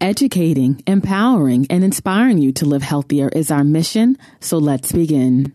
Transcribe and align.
Educating, 0.00 0.82
empowering, 0.86 1.66
and 1.70 1.82
inspiring 1.82 2.36
you 2.36 2.52
to 2.52 2.66
live 2.66 2.82
healthier 2.82 3.30
is 3.30 3.50
our 3.50 3.64
mission, 3.64 4.18
so 4.40 4.58
let's 4.58 4.92
begin. 4.92 5.54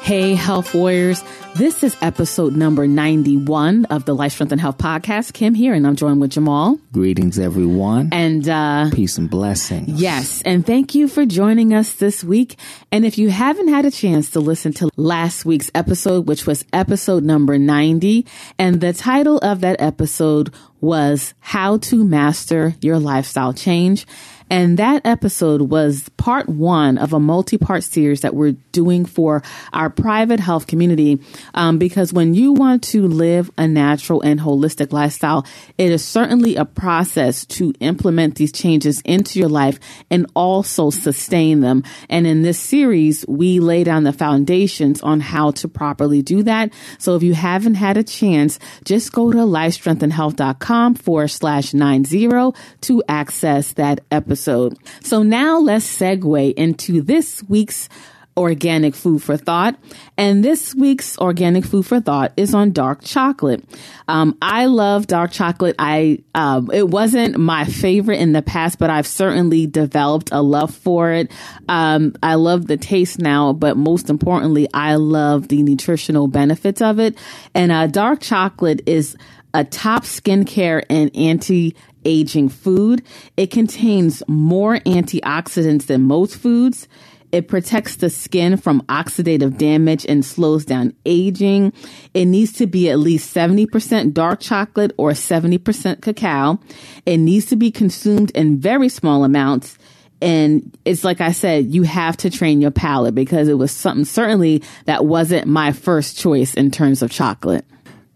Hey, 0.00 0.34
health 0.34 0.72
warriors. 0.72 1.22
This 1.56 1.82
is 1.82 1.96
episode 2.00 2.54
number 2.54 2.86
91 2.86 3.86
of 3.86 4.04
the 4.04 4.14
Life, 4.14 4.32
Strength, 4.32 4.52
and 4.52 4.60
Health 4.60 4.78
podcast. 4.78 5.32
Kim 5.32 5.52
here, 5.52 5.74
and 5.74 5.84
I'm 5.84 5.96
joined 5.96 6.20
with 6.20 6.30
Jamal. 6.30 6.78
Greetings, 6.92 7.40
everyone. 7.40 8.08
And, 8.12 8.48
uh, 8.48 8.90
peace 8.92 9.18
and 9.18 9.28
blessings. 9.28 10.00
Yes. 10.00 10.42
And 10.42 10.64
thank 10.64 10.94
you 10.94 11.08
for 11.08 11.26
joining 11.26 11.74
us 11.74 11.94
this 11.94 12.22
week. 12.22 12.56
And 12.92 13.04
if 13.04 13.18
you 13.18 13.30
haven't 13.30 13.68
had 13.68 13.84
a 13.84 13.90
chance 13.90 14.30
to 14.30 14.40
listen 14.40 14.72
to 14.74 14.90
last 14.96 15.44
week's 15.44 15.72
episode, 15.74 16.28
which 16.28 16.46
was 16.46 16.64
episode 16.72 17.24
number 17.24 17.58
90, 17.58 18.26
and 18.58 18.80
the 18.80 18.92
title 18.92 19.38
of 19.38 19.60
that 19.60 19.80
episode 19.80 20.54
was 20.80 21.34
How 21.40 21.78
to 21.78 22.04
Master 22.04 22.74
Your 22.80 22.98
Lifestyle 22.98 23.52
Change. 23.52 24.06
And 24.52 24.80
that 24.80 25.06
episode 25.06 25.62
was 25.62 26.08
part 26.16 26.48
one 26.48 26.98
of 26.98 27.12
a 27.12 27.20
multi 27.20 27.56
part 27.56 27.84
series 27.84 28.22
that 28.22 28.34
we're 28.34 28.56
doing 28.72 29.04
for 29.04 29.44
our 29.72 29.90
private 29.90 30.40
health 30.40 30.66
community. 30.66 31.20
Um, 31.54 31.78
because 31.78 32.12
when 32.12 32.34
you 32.34 32.52
want 32.52 32.82
to 32.84 33.06
live 33.06 33.48
a 33.56 33.68
natural 33.68 34.22
and 34.22 34.40
holistic 34.40 34.92
lifestyle, 34.92 35.46
it 35.78 35.92
is 35.92 36.04
certainly 36.04 36.56
a 36.56 36.64
process 36.64 37.46
to 37.46 37.72
implement 37.78 38.34
these 38.34 38.50
changes 38.50 39.00
into 39.02 39.38
your 39.38 39.48
life 39.48 39.78
and 40.10 40.26
also 40.34 40.90
sustain 40.90 41.60
them. 41.60 41.84
And 42.08 42.26
in 42.26 42.42
this 42.42 42.58
series, 42.58 43.24
we 43.28 43.60
lay 43.60 43.84
down 43.84 44.02
the 44.02 44.12
foundations 44.12 45.00
on 45.00 45.20
how 45.20 45.52
to 45.52 45.68
properly 45.68 46.22
do 46.22 46.42
that. 46.42 46.72
So 46.98 47.14
if 47.14 47.22
you 47.22 47.34
haven't 47.34 47.74
had 47.74 47.96
a 47.96 48.02
chance, 48.02 48.58
just 48.82 49.12
go 49.12 49.30
to 49.30 49.38
lifestrengthandhealth.com 49.38 50.69
forward 50.94 51.28
slash 51.28 51.74
nine 51.74 52.04
zero 52.04 52.52
to 52.82 53.02
access 53.08 53.72
that 53.72 54.00
episode. 54.10 54.76
So 55.02 55.22
now 55.22 55.58
let's 55.58 55.86
segue 55.86 56.54
into 56.54 57.02
this 57.02 57.42
week's 57.48 57.88
organic 58.36 58.94
food 58.94 59.22
for 59.22 59.36
thought. 59.36 59.76
And 60.16 60.42
this 60.44 60.74
week's 60.74 61.18
organic 61.18 61.64
food 61.64 61.84
for 61.84 62.00
thought 62.00 62.32
is 62.36 62.54
on 62.54 62.70
dark 62.70 63.02
chocolate. 63.02 63.64
Um, 64.08 64.38
I 64.40 64.66
love 64.66 65.06
dark 65.06 65.32
chocolate. 65.32 65.74
I, 65.78 66.20
um, 66.34 66.70
it 66.72 66.88
wasn't 66.88 67.38
my 67.38 67.64
favorite 67.64 68.20
in 68.20 68.32
the 68.32 68.40
past, 68.40 68.78
but 68.78 68.88
I've 68.88 69.06
certainly 69.06 69.66
developed 69.66 70.30
a 70.32 70.42
love 70.42 70.74
for 70.74 71.10
it. 71.10 71.30
Um, 71.68 72.14
I 72.22 72.36
love 72.36 72.66
the 72.66 72.76
taste 72.76 73.18
now, 73.18 73.52
but 73.52 73.76
most 73.76 74.08
importantly, 74.08 74.68
I 74.72 74.94
love 74.94 75.48
the 75.48 75.62
nutritional 75.62 76.28
benefits 76.28 76.80
of 76.80 76.98
it. 76.98 77.18
And, 77.52 77.72
uh, 77.72 77.88
dark 77.88 78.20
chocolate 78.20 78.82
is 78.86 79.16
a 79.54 79.64
top 79.64 80.04
skincare 80.04 80.84
and 80.88 81.14
anti 81.16 81.76
aging 82.04 82.48
food. 82.48 83.02
It 83.36 83.50
contains 83.50 84.22
more 84.26 84.78
antioxidants 84.80 85.86
than 85.86 86.02
most 86.02 86.36
foods. 86.36 86.88
It 87.32 87.46
protects 87.46 87.96
the 87.96 88.10
skin 88.10 88.56
from 88.56 88.82
oxidative 88.82 89.56
damage 89.56 90.04
and 90.08 90.24
slows 90.24 90.64
down 90.64 90.94
aging. 91.06 91.72
It 92.12 92.24
needs 92.24 92.52
to 92.54 92.66
be 92.66 92.90
at 92.90 92.98
least 92.98 93.34
70% 93.34 94.12
dark 94.12 94.40
chocolate 94.40 94.92
or 94.96 95.12
70% 95.12 96.02
cacao. 96.02 96.58
It 97.06 97.18
needs 97.18 97.46
to 97.46 97.56
be 97.56 97.70
consumed 97.70 98.30
in 98.32 98.58
very 98.58 98.88
small 98.88 99.22
amounts. 99.22 99.78
And 100.20 100.76
it's 100.84 101.04
like 101.04 101.20
I 101.20 101.32
said, 101.32 101.72
you 101.72 101.84
have 101.84 102.16
to 102.18 102.30
train 102.30 102.60
your 102.60 102.72
palate 102.72 103.14
because 103.14 103.48
it 103.48 103.54
was 103.54 103.70
something 103.70 104.04
certainly 104.04 104.62
that 104.86 105.04
wasn't 105.04 105.46
my 105.46 105.72
first 105.72 106.18
choice 106.18 106.52
in 106.54 106.70
terms 106.70 107.00
of 107.00 107.10
chocolate. 107.10 107.64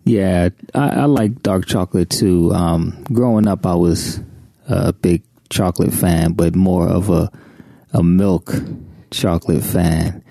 Yeah, 0.04 0.50
I, 0.74 0.88
I 0.88 1.04
like 1.06 1.42
dark 1.42 1.66
chocolate 1.66 2.10
too. 2.10 2.52
Um, 2.52 3.04
growing 3.12 3.46
up, 3.48 3.64
I 3.64 3.74
was 3.74 4.20
a 4.68 4.92
big 4.92 5.22
chocolate 5.48 5.92
fan, 5.92 6.32
but 6.32 6.54
more 6.54 6.86
of 6.88 7.10
a 7.10 7.30
a 7.92 8.02
milk 8.02 8.52
chocolate 9.10 9.62
fan, 9.62 10.22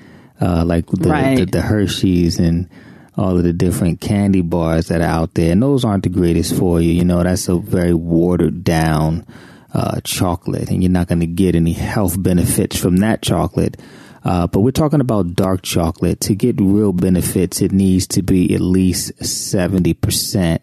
uh, 0.41 0.63
like 0.65 0.85
the, 0.87 1.09
right. 1.09 1.37
the, 1.37 1.45
the 1.45 1.61
Hershey's 1.61 2.37
and 2.37 2.69
all 3.15 3.37
of 3.37 3.43
the 3.43 3.53
different 3.53 4.01
candy 4.01 4.41
bars 4.41 4.87
that 4.87 5.01
are 5.01 5.05
out 5.05 5.33
there. 5.35 5.51
And 5.51 5.63
those 5.63 5.85
aren't 5.85 6.03
the 6.03 6.09
greatest 6.09 6.55
for 6.55 6.81
you. 6.81 6.91
You 6.91 7.05
know, 7.05 7.23
that's 7.23 7.47
a 7.47 7.55
very 7.55 7.93
watered 7.93 8.63
down 8.63 9.25
uh, 9.73 10.01
chocolate, 10.03 10.69
and 10.69 10.83
you're 10.83 10.91
not 10.91 11.07
going 11.07 11.21
to 11.21 11.25
get 11.25 11.55
any 11.55 11.73
health 11.73 12.21
benefits 12.21 12.77
from 12.77 12.97
that 12.97 13.21
chocolate. 13.21 13.79
Uh, 14.23 14.47
but 14.47 14.61
we're 14.61 14.71
talking 14.71 15.01
about 15.01 15.35
dark 15.35 15.61
chocolate. 15.61 16.21
To 16.21 16.35
get 16.35 16.59
real 16.59 16.93
benefits, 16.93 17.61
it 17.61 17.71
needs 17.71 18.07
to 18.07 18.21
be 18.21 18.53
at 18.55 18.61
least 18.61 19.17
70%. 19.19 20.59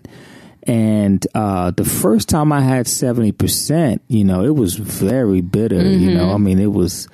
And 0.64 1.26
uh, 1.34 1.70
the 1.70 1.84
first 1.84 2.28
time 2.28 2.52
I 2.52 2.60
had 2.60 2.86
70%, 2.86 4.00
you 4.08 4.24
know, 4.24 4.44
it 4.44 4.54
was 4.54 4.76
very 4.76 5.40
bitter. 5.40 5.76
Mm-hmm. 5.76 6.00
You 6.00 6.14
know, 6.14 6.26
mm-hmm. 6.26 6.34
I 6.34 6.38
mean, 6.38 6.58
it 6.58 6.72
was, 6.72 7.08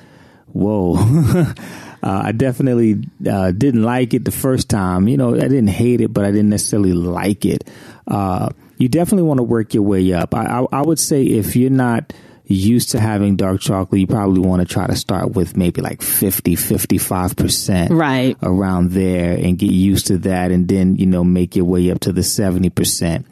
whoa. 0.52 0.96
uh, 0.96 1.54
I 2.02 2.32
definitely 2.32 3.08
uh, 3.28 3.52
didn't 3.52 3.82
like 3.82 4.14
it 4.14 4.24
the 4.24 4.30
first 4.30 4.68
time. 4.68 5.08
You 5.08 5.16
know, 5.16 5.34
I 5.34 5.48
didn't 5.48 5.68
hate 5.68 6.00
it, 6.00 6.12
but 6.12 6.24
I 6.24 6.30
didn't 6.30 6.50
necessarily 6.50 6.92
like 6.92 7.44
it. 7.44 7.68
Uh, 8.06 8.50
you 8.78 8.88
definitely 8.88 9.22
want 9.22 9.38
to 9.38 9.44
work 9.44 9.74
your 9.74 9.82
way 9.82 10.12
up. 10.12 10.34
I, 10.34 10.60
I, 10.60 10.66
I 10.72 10.82
would 10.82 10.98
say 10.98 11.22
if 11.22 11.56
you're 11.56 11.70
not 11.70 12.12
used 12.54 12.90
to 12.90 13.00
having 13.00 13.36
dark 13.36 13.60
chocolate, 13.60 14.00
you 14.00 14.06
probably 14.06 14.40
want 14.40 14.66
to 14.66 14.72
try 14.72 14.86
to 14.86 14.96
start 14.96 15.32
with 15.32 15.56
maybe 15.56 15.80
like 15.80 16.02
50, 16.02 16.56
55%. 16.56 17.90
Right. 17.90 18.36
Around 18.42 18.92
there 18.92 19.36
and 19.36 19.58
get 19.58 19.70
used 19.70 20.06
to 20.08 20.18
that 20.18 20.50
and 20.50 20.68
then, 20.68 20.96
you 20.96 21.06
know, 21.06 21.24
make 21.24 21.56
your 21.56 21.64
way 21.64 21.90
up 21.90 22.00
to 22.00 22.12
the 22.12 22.20
70%. 22.20 23.24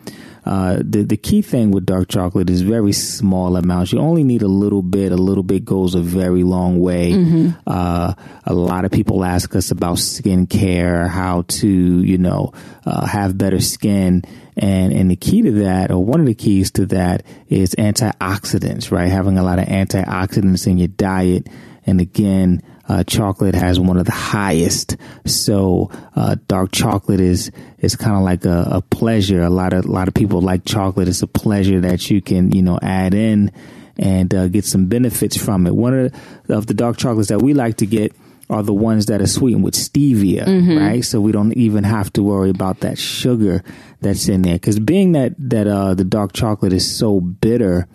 Uh, 0.44 0.76
the 0.84 1.02
the 1.02 1.16
key 1.16 1.40
thing 1.40 1.70
with 1.70 1.86
dark 1.86 2.08
chocolate 2.08 2.50
is 2.50 2.60
very 2.60 2.92
small 2.92 3.56
amounts. 3.56 3.92
You 3.92 4.00
only 4.00 4.24
need 4.24 4.42
a 4.42 4.48
little 4.48 4.82
bit. 4.82 5.10
A 5.10 5.16
little 5.16 5.42
bit 5.42 5.64
goes 5.64 5.94
a 5.94 6.00
very 6.00 6.42
long 6.42 6.80
way. 6.80 7.12
Mm-hmm. 7.12 7.50
Uh, 7.66 8.14
a 8.44 8.52
lot 8.52 8.84
of 8.84 8.90
people 8.90 9.24
ask 9.24 9.54
us 9.56 9.70
about 9.70 9.96
skincare, 9.96 11.08
how 11.08 11.42
to 11.48 11.68
you 11.68 12.18
know 12.18 12.52
uh, 12.84 13.06
have 13.06 13.38
better 13.38 13.60
skin, 13.60 14.22
and 14.56 14.92
and 14.92 15.10
the 15.10 15.16
key 15.16 15.42
to 15.42 15.52
that, 15.52 15.90
or 15.90 16.04
one 16.04 16.20
of 16.20 16.26
the 16.26 16.34
keys 16.34 16.70
to 16.72 16.86
that, 16.86 17.24
is 17.48 17.74
antioxidants. 17.76 18.90
Right, 18.90 19.08
having 19.08 19.38
a 19.38 19.42
lot 19.42 19.58
of 19.58 19.66
antioxidants 19.66 20.66
in 20.66 20.76
your 20.76 20.88
diet, 20.88 21.48
and 21.86 22.00
again 22.00 22.62
uh, 22.88 23.04
chocolate 23.04 23.54
has 23.54 23.80
one 23.80 23.96
of 23.96 24.06
the 24.06 24.12
highest. 24.12 24.96
So 25.26 25.90
uh, 26.14 26.36
dark 26.48 26.72
chocolate 26.72 27.20
is 27.20 27.50
is 27.78 27.96
kind 27.96 28.16
of 28.16 28.22
like 28.22 28.44
a, 28.44 28.68
a, 28.72 28.82
pleasure. 28.82 29.42
A 29.42 29.50
lot 29.50 29.72
of 29.72 29.84
a 29.84 29.90
lot 29.90 30.08
of 30.08 30.14
people 30.14 30.40
like 30.40 30.64
chocolate. 30.64 31.08
It's 31.08 31.22
a 31.22 31.26
pleasure 31.26 31.80
that 31.80 32.10
you 32.10 32.20
can 32.20 32.50
you 32.52 32.62
know 32.62 32.78
add 32.82 33.14
in 33.14 33.52
and 33.96 34.34
uh, 34.34 34.48
get 34.48 34.64
some 34.64 34.86
benefits 34.86 35.36
from 35.36 35.66
it. 35.66 35.74
One 35.74 35.94
of 35.94 36.12
the, 36.46 36.56
of 36.56 36.66
the 36.66 36.74
dark 36.74 36.96
chocolates 36.96 37.28
that 37.28 37.42
we 37.42 37.54
like 37.54 37.76
to 37.78 37.86
get 37.86 38.14
are 38.50 38.62
the 38.62 38.74
ones 38.74 39.06
that 39.06 39.22
are 39.22 39.26
sweetened 39.26 39.64
with 39.64 39.74
stevia, 39.74 40.44
mm-hmm. 40.44 40.76
right? 40.76 41.04
So 41.04 41.20
we 41.20 41.32
don't 41.32 41.52
even 41.54 41.84
have 41.84 42.12
to 42.14 42.22
worry 42.22 42.50
about 42.50 42.80
that 42.80 42.98
sugar 42.98 43.62
that's 44.00 44.28
in 44.28 44.42
there. 44.42 44.54
Because 44.54 44.78
being 44.78 45.12
that 45.12 45.34
that 45.38 45.66
uh, 45.66 45.94
the 45.94 46.04
dark 46.04 46.32
chocolate 46.32 46.72
is 46.72 46.96
so 46.96 47.20
bitter 47.20 47.88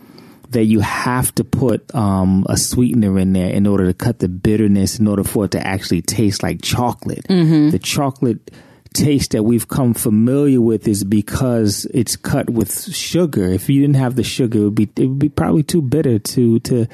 that 0.50 0.66
you 0.66 0.80
have 0.80 1.34
to 1.36 1.44
put 1.44 1.94
um, 1.94 2.46
a 2.50 2.58
sweetener 2.58 3.20
in 3.20 3.34
there 3.34 3.50
in 3.50 3.68
order 3.68 3.86
to 3.86 3.94
cut 3.94 4.20
the 4.20 4.28
bitterness, 4.28 5.00
in 5.00 5.08
order 5.08 5.24
for 5.24 5.46
it 5.46 5.52
to 5.52 5.66
actually 5.66 6.02
taste 6.02 6.42
like 6.42 6.62
chocolate. 6.62 7.24
Mm-hmm. 7.30 7.70
The 7.70 7.80
chocolate 7.80 8.52
taste 8.94 9.32
that 9.32 9.44
we've 9.44 9.68
come 9.68 9.94
familiar 9.94 10.60
with 10.60 10.88
is 10.88 11.04
because 11.04 11.86
it's 11.94 12.16
cut 12.16 12.50
with 12.50 12.94
sugar. 12.94 13.46
If 13.46 13.70
you 13.70 13.82
didn't 13.82 13.98
have 13.98 14.16
the 14.16 14.24
sugar, 14.24 14.60
it 14.60 14.64
would 14.64 14.76
be 14.76 14.90
it 14.96 15.06
would 15.06 15.20
be 15.20 15.30
probably 15.30 15.64
too 15.64 15.82
bitter 15.82 16.18
to 16.18 16.60
to 16.62 16.88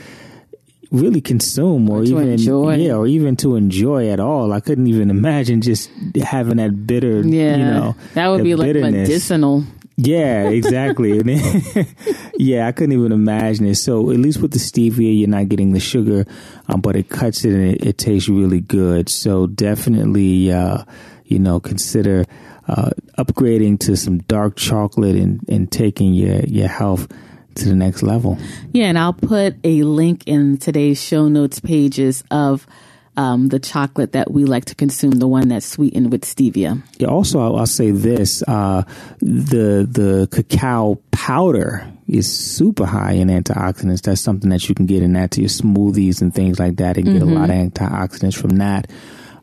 really 0.91 1.21
consume 1.21 1.89
or, 1.89 1.99
or 1.99 2.03
even 2.03 2.29
enjoy. 2.29 2.75
yeah 2.75 2.93
or 2.93 3.07
even 3.07 3.35
to 3.35 3.55
enjoy 3.55 4.09
at 4.09 4.19
all 4.19 4.53
i 4.53 4.59
couldn't 4.59 4.87
even 4.87 5.09
imagine 5.09 5.59
just 5.61 5.89
having 6.23 6.57
that 6.57 6.85
bitter 6.87 7.21
yeah 7.21 7.55
you 7.55 7.65
know 7.65 7.95
that 8.13 8.27
would 8.27 8.43
be 8.43 8.55
like 8.55 8.75
medicinal 8.75 9.63
yeah, 9.97 10.49
exactly. 10.49 11.21
yeah, 12.35 12.67
I 12.67 12.71
couldn't 12.71 12.91
even 12.97 13.11
imagine 13.11 13.65
it. 13.65 13.75
So 13.75 14.11
at 14.11 14.17
least 14.17 14.41
with 14.41 14.51
the 14.51 14.59
stevia, 14.59 15.17
you're 15.17 15.29
not 15.29 15.47
getting 15.47 15.71
the 15.71 15.79
sugar, 15.79 16.25
um, 16.67 16.81
but 16.81 16.95
it 16.95 17.09
cuts 17.09 17.45
it 17.45 17.53
and 17.53 17.75
it, 17.75 17.85
it 17.85 17.97
tastes 17.97 18.27
really 18.27 18.59
good. 18.59 19.07
So 19.07 19.47
definitely, 19.47 20.51
uh, 20.51 20.83
you 21.25 21.39
know, 21.39 21.59
consider 21.59 22.25
uh, 22.67 22.89
upgrading 23.17 23.79
to 23.81 23.95
some 23.95 24.19
dark 24.19 24.57
chocolate 24.57 25.15
and, 25.15 25.43
and 25.47 25.71
taking 25.71 26.13
your, 26.13 26.41
your 26.41 26.67
health 26.67 27.07
to 27.55 27.69
the 27.69 27.75
next 27.75 28.03
level. 28.03 28.37
Yeah, 28.73 28.87
and 28.87 28.99
I'll 28.99 29.13
put 29.13 29.55
a 29.63 29.83
link 29.83 30.23
in 30.25 30.57
today's 30.57 31.01
show 31.01 31.29
notes 31.29 31.59
pages 31.59 32.23
of 32.29 32.67
um, 33.17 33.49
the 33.49 33.59
chocolate 33.59 34.13
that 34.13 34.31
we 34.31 34.45
like 34.45 34.65
to 34.65 34.75
consume, 34.75 35.11
the 35.11 35.27
one 35.27 35.47
that's 35.47 35.65
sweetened 35.65 36.11
with 36.11 36.23
stevia. 36.23 36.81
Yeah. 36.97 37.07
Also, 37.07 37.39
I'll, 37.39 37.57
I'll 37.57 37.65
say 37.65 37.91
this: 37.91 38.43
uh, 38.47 38.83
the 39.19 39.87
the 39.89 40.27
cacao 40.31 40.99
powder 41.11 41.91
is 42.07 42.31
super 42.31 42.85
high 42.85 43.13
in 43.13 43.29
antioxidants. 43.29 44.01
That's 44.01 44.21
something 44.21 44.49
that 44.49 44.67
you 44.69 44.75
can 44.75 44.85
get 44.85 45.01
in 45.01 45.13
that 45.13 45.31
to 45.31 45.41
your 45.41 45.49
smoothies 45.49 46.21
and 46.21 46.33
things 46.33 46.59
like 46.59 46.77
that, 46.77 46.97
and 46.97 47.07
mm-hmm. 47.07 47.13
get 47.13 47.23
a 47.23 47.25
mm-hmm. 47.25 47.35
lot 47.35 47.49
of 47.49 47.55
antioxidants 47.55 48.35
from 48.35 48.57
that. 48.57 48.89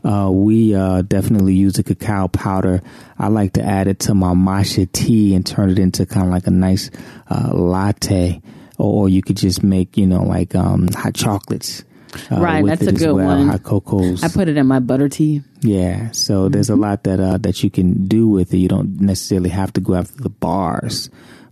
uh, 0.04 0.30
we 0.30 0.74
uh, 0.74 1.02
definitely 1.02 1.54
use 1.54 1.74
the 1.74 1.82
cacao 1.82 2.28
powder. 2.28 2.82
I 3.19 3.28
like 3.28 3.52
to 3.54 3.62
add 3.62 3.86
it 3.86 4.00
to 4.00 4.14
my 4.14 4.34
matcha 4.34 4.90
tea 4.90 5.34
and 5.34 5.46
turn 5.46 5.70
it 5.70 5.78
into 5.78 6.06
kind 6.06 6.26
of 6.26 6.32
like 6.32 6.46
a 6.46 6.50
nice 6.50 6.90
uh, 7.30 7.50
latte. 7.52 8.42
Or, 8.78 9.02
or, 9.02 9.08
you 9.08 9.22
could 9.22 9.36
just 9.36 9.62
make, 9.62 9.96
you 9.96 10.06
know, 10.06 10.24
like 10.24 10.54
um, 10.54 10.88
hot 10.88 11.14
chocolates. 11.14 11.84
Uh, 12.30 12.40
right, 12.40 12.64
that's 12.64 12.86
a 12.86 12.92
good 12.92 13.12
well, 13.12 13.26
one. 13.26 13.48
Hot 13.48 13.62
cocos. 13.62 14.22
I 14.22 14.28
put 14.28 14.48
it 14.48 14.56
in 14.56 14.66
my 14.66 14.80
butter 14.80 15.08
tea. 15.08 15.42
Yeah, 15.60 16.10
so 16.12 16.44
mm-hmm. 16.44 16.52
there's 16.52 16.70
a 16.70 16.76
lot 16.76 17.04
that 17.04 17.20
uh, 17.20 17.38
that 17.38 17.62
you 17.62 17.70
can 17.70 18.06
do 18.06 18.28
with 18.28 18.52
it. 18.52 18.58
You 18.58 18.68
don't 18.68 19.00
necessarily 19.00 19.50
have 19.50 19.72
to 19.74 19.80
go 19.80 19.94
after 19.94 20.22
the 20.22 20.30
bars 20.30 21.10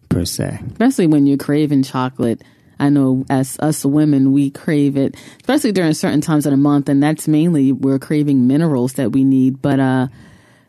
per 0.09 0.25
se. 0.25 0.61
Especially 0.73 1.07
when 1.07 1.27
you're 1.27 1.39
craving 1.39 1.83
chocolate. 1.83 2.43
I 2.79 2.89
know 2.89 3.27
as 3.29 3.59
us 3.61 3.85
women, 3.85 4.33
we 4.33 4.51
crave 4.51 4.97
it, 4.97 5.15
especially 5.43 5.73
during 5.73 5.93
certain 5.93 6.23
times 6.23 6.47
of 6.47 6.51
the 6.51 6.57
month, 6.57 6.89
and 6.89 7.03
that's 7.03 7.29
mainly 7.29 7.73
we're 7.73 7.99
craving 7.99 8.47
minerals 8.47 8.95
that 8.95 9.13
we 9.13 9.23
need. 9.23 9.61
But 9.61 9.81
uh, 9.81 10.09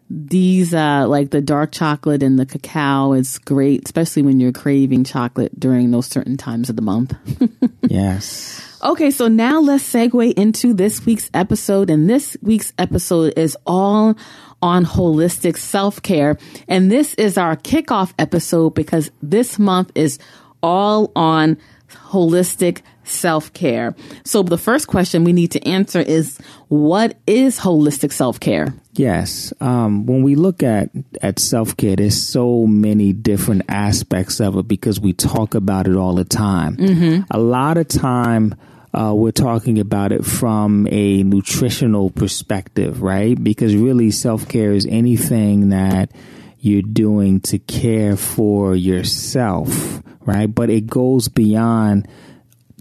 these, 0.10 0.74
uh, 0.74 1.08
like 1.08 1.32
the 1.32 1.42
dark 1.42 1.72
chocolate 1.72 2.22
and 2.22 2.38
the 2.38 2.46
cacao, 2.46 3.14
is 3.14 3.40
great, 3.40 3.84
especially 3.86 4.24
when 4.24 4.42
you're 4.42 4.52
craving 4.52 5.06
chocolate 5.06 5.58
during 5.58 5.92
those 5.92 6.08
certain 6.08 6.36
times 6.36 6.70
of 6.70 6.76
the 6.76 6.82
month. 6.82 7.16
yes. 7.88 8.71
Okay, 8.84 9.12
so 9.12 9.28
now 9.28 9.60
let's 9.60 9.84
segue 9.84 10.34
into 10.34 10.74
this 10.74 11.06
week's 11.06 11.30
episode. 11.36 11.92
And 11.92 12.10
this 12.10 12.36
week's 12.42 12.74
episode 12.80 13.34
is 13.38 13.56
all 13.68 14.18
on 14.62 14.86
holistic 14.86 15.58
self 15.58 16.02
care. 16.02 16.38
And 16.68 16.92
this 16.92 17.14
is 17.16 17.38
our 17.38 17.56
kickoff 17.56 18.14
episode 18.18 18.72
because 18.72 19.12
this 19.22 19.60
month 19.60 19.92
is 19.94 20.18
all 20.64 21.12
on 21.16 21.58
holistic 21.90 22.82
self 23.04 23.54
care. 23.54 23.96
So 24.24 24.42
the 24.42 24.58
first 24.58 24.88
question 24.88 25.24
we 25.24 25.34
need 25.34 25.52
to 25.52 25.68
answer 25.68 26.00
is 26.00 26.40
what 26.68 27.18
is 27.28 27.60
holistic 27.60 28.12
self 28.12 28.40
care? 28.40 28.74
Yes. 28.94 29.54
Um, 29.62 30.06
when 30.06 30.24
we 30.24 30.36
look 30.36 30.64
at, 30.64 30.90
at 31.22 31.38
self 31.38 31.78
care, 31.78 31.96
there's 31.96 32.22
so 32.22 32.66
many 32.66 33.14
different 33.14 33.64
aspects 33.70 34.40
of 34.40 34.58
it 34.58 34.68
because 34.68 35.00
we 35.00 35.14
talk 35.14 35.54
about 35.54 35.88
it 35.88 35.96
all 35.96 36.16
the 36.16 36.26
time. 36.26 36.78
Mm-hmm. 36.78 37.24
A 37.32 37.40
lot 37.40 37.78
of 37.78 37.88
time, 37.88 38.56
uh, 38.94 39.14
we're 39.16 39.32
talking 39.32 39.80
about 39.80 40.12
it 40.12 40.26
from 40.26 40.88
a 40.92 41.24
nutritional 41.24 42.10
perspective, 42.10 43.02
right? 43.02 43.42
Because 43.42 43.76
really 43.76 44.12
self 44.12 44.48
care 44.48 44.74
is 44.74 44.86
anything 44.86 45.70
that 45.70 46.12
you're 46.60 46.82
doing 46.82 47.40
to 47.42 47.58
care 47.58 48.16
for 48.18 48.76
yourself, 48.76 50.02
right? 50.22 50.54
But 50.54 50.70
it 50.70 50.88
goes 50.88 51.28
beyond 51.28 52.08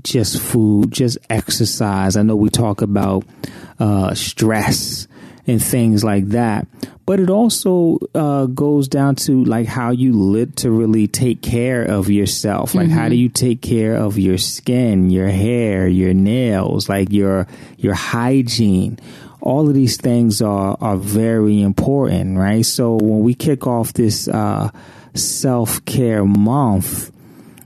just 0.02 0.40
food, 0.40 0.90
just 0.90 1.18
exercise. 1.28 2.16
I 2.16 2.22
know 2.22 2.36
we 2.36 2.50
talk 2.50 2.82
about 2.82 3.24
uh, 3.78 4.14
stress 4.14 5.06
and 5.46 5.62
things 5.62 6.04
like 6.04 6.28
that, 6.28 6.66
but 7.10 7.18
it 7.18 7.28
also 7.28 7.98
uh, 8.14 8.46
goes 8.46 8.86
down 8.86 9.16
to 9.16 9.42
like 9.42 9.66
how 9.66 9.90
you 9.90 10.12
literally 10.12 11.08
take 11.08 11.42
care 11.42 11.82
of 11.82 12.08
yourself. 12.08 12.72
Like, 12.72 12.86
mm-hmm. 12.86 12.96
how 12.96 13.08
do 13.08 13.16
you 13.16 13.28
take 13.28 13.60
care 13.60 13.96
of 13.96 14.16
your 14.16 14.38
skin, 14.38 15.10
your 15.10 15.26
hair, 15.26 15.88
your 15.88 16.14
nails, 16.14 16.88
like 16.88 17.10
your 17.10 17.48
your 17.78 17.94
hygiene? 17.94 19.00
all 19.40 19.66
of 19.66 19.74
these 19.74 19.96
things 19.96 20.40
are 20.40 20.76
are 20.80 20.96
very 20.96 21.60
important, 21.60 22.38
right? 22.38 22.64
So 22.64 22.94
when 22.94 23.22
we 23.22 23.34
kick 23.34 23.66
off 23.66 23.92
this 23.92 24.28
uh, 24.28 24.70
self 25.14 25.84
care 25.86 26.24
month, 26.24 27.10